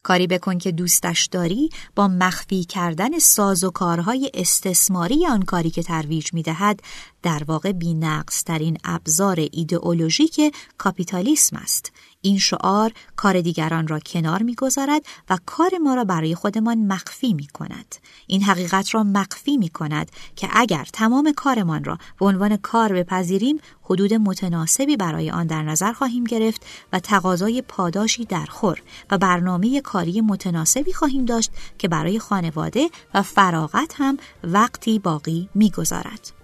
کاری 0.03 0.27
بکن 0.27 0.59
که 0.59 0.73
دوستش 0.73 1.27
داری 1.27 1.71
با 1.95 2.09
مخفی 2.09 2.65
کردن 2.65 3.19
ساز 3.19 3.65
و 3.65 3.71
کارهای 3.71 4.31
استثماری 4.35 5.27
آن 5.27 5.43
کاری 5.43 5.71
که 5.71 5.83
ترویج 5.83 6.35
می 6.35 6.43
دهد 6.43 6.81
در 7.27 7.43
واقع 7.47 7.73
بی 7.73 8.01
ترین 8.47 8.79
ابزار 8.85 9.47
ایدئولوژیک 9.53 10.55
کاپیتالیسم 10.79 11.57
است 11.57 11.93
این 12.21 12.39
شعار 12.39 12.93
کار 13.17 13.41
دیگران 13.41 13.87
را 13.87 13.99
کنار 13.99 14.43
می‌گذارد 14.43 15.03
و 15.31 15.39
کار 15.47 15.71
ما 15.83 15.95
را 15.95 16.05
برای 16.05 16.35
خودمان 16.35 16.79
مخفی 16.79 17.35
می 17.35 17.47
کند. 17.47 17.95
این 18.27 18.43
حقیقت 18.43 18.95
را 18.95 19.03
مخفی 19.03 19.57
می 19.57 19.69
کند 19.69 20.11
که 20.37 20.49
اگر 20.53 20.87
تمام 20.93 21.33
کارمان 21.37 21.85
را 21.85 21.99
به 22.21 22.27
عنوان 22.27 22.57
کار 22.57 22.93
بپذیریم 22.93 23.59
حدود 23.83 24.15
متناسبی 24.15 24.97
برای 24.97 25.31
آن 25.31 25.47
در 25.47 25.63
نظر 25.63 25.93
خواهیم 25.93 26.25
گرفت 26.25 26.67
و 26.93 27.01
تقاضای 27.01 27.63
پاداشی 27.63 28.25
در 28.25 28.47
خور 28.47 28.83
و 29.11 29.19
برنامه 29.19 29.81
کاری 29.81 30.21
متناسبی 30.21 30.93
خواهیم 30.93 31.25
داشت 31.25 31.51
که 31.79 31.89
برای 31.89 32.19
خانواده 32.19 32.91
و 33.15 33.23
فراغت 33.23 33.95
هم 33.97 34.17
وقتی 34.45 34.99
باقی 34.99 35.49
می‌گذارد. 35.55 36.36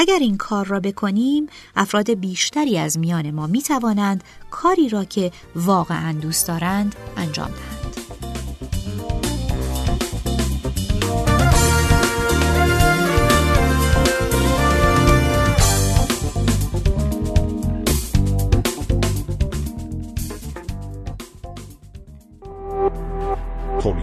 اگر 0.00 0.18
این 0.20 0.36
کار 0.36 0.66
را 0.66 0.80
بکنیم 0.80 1.46
افراد 1.76 2.10
بیشتری 2.10 2.78
از 2.78 2.98
میان 2.98 3.30
ما 3.30 3.46
می 3.46 3.62
توانند 3.62 4.24
کاری 4.50 4.88
را 4.88 5.04
که 5.04 5.32
واقعا 5.56 6.12
دوست 6.12 6.48
دارند 6.48 6.94
انجام 7.16 7.48
دهند. 7.48 7.78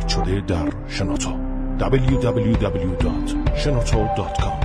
تولید 0.07 0.45
در 0.45 0.73
شنوتو 0.87 1.29
www.shenoto.com 1.79 4.64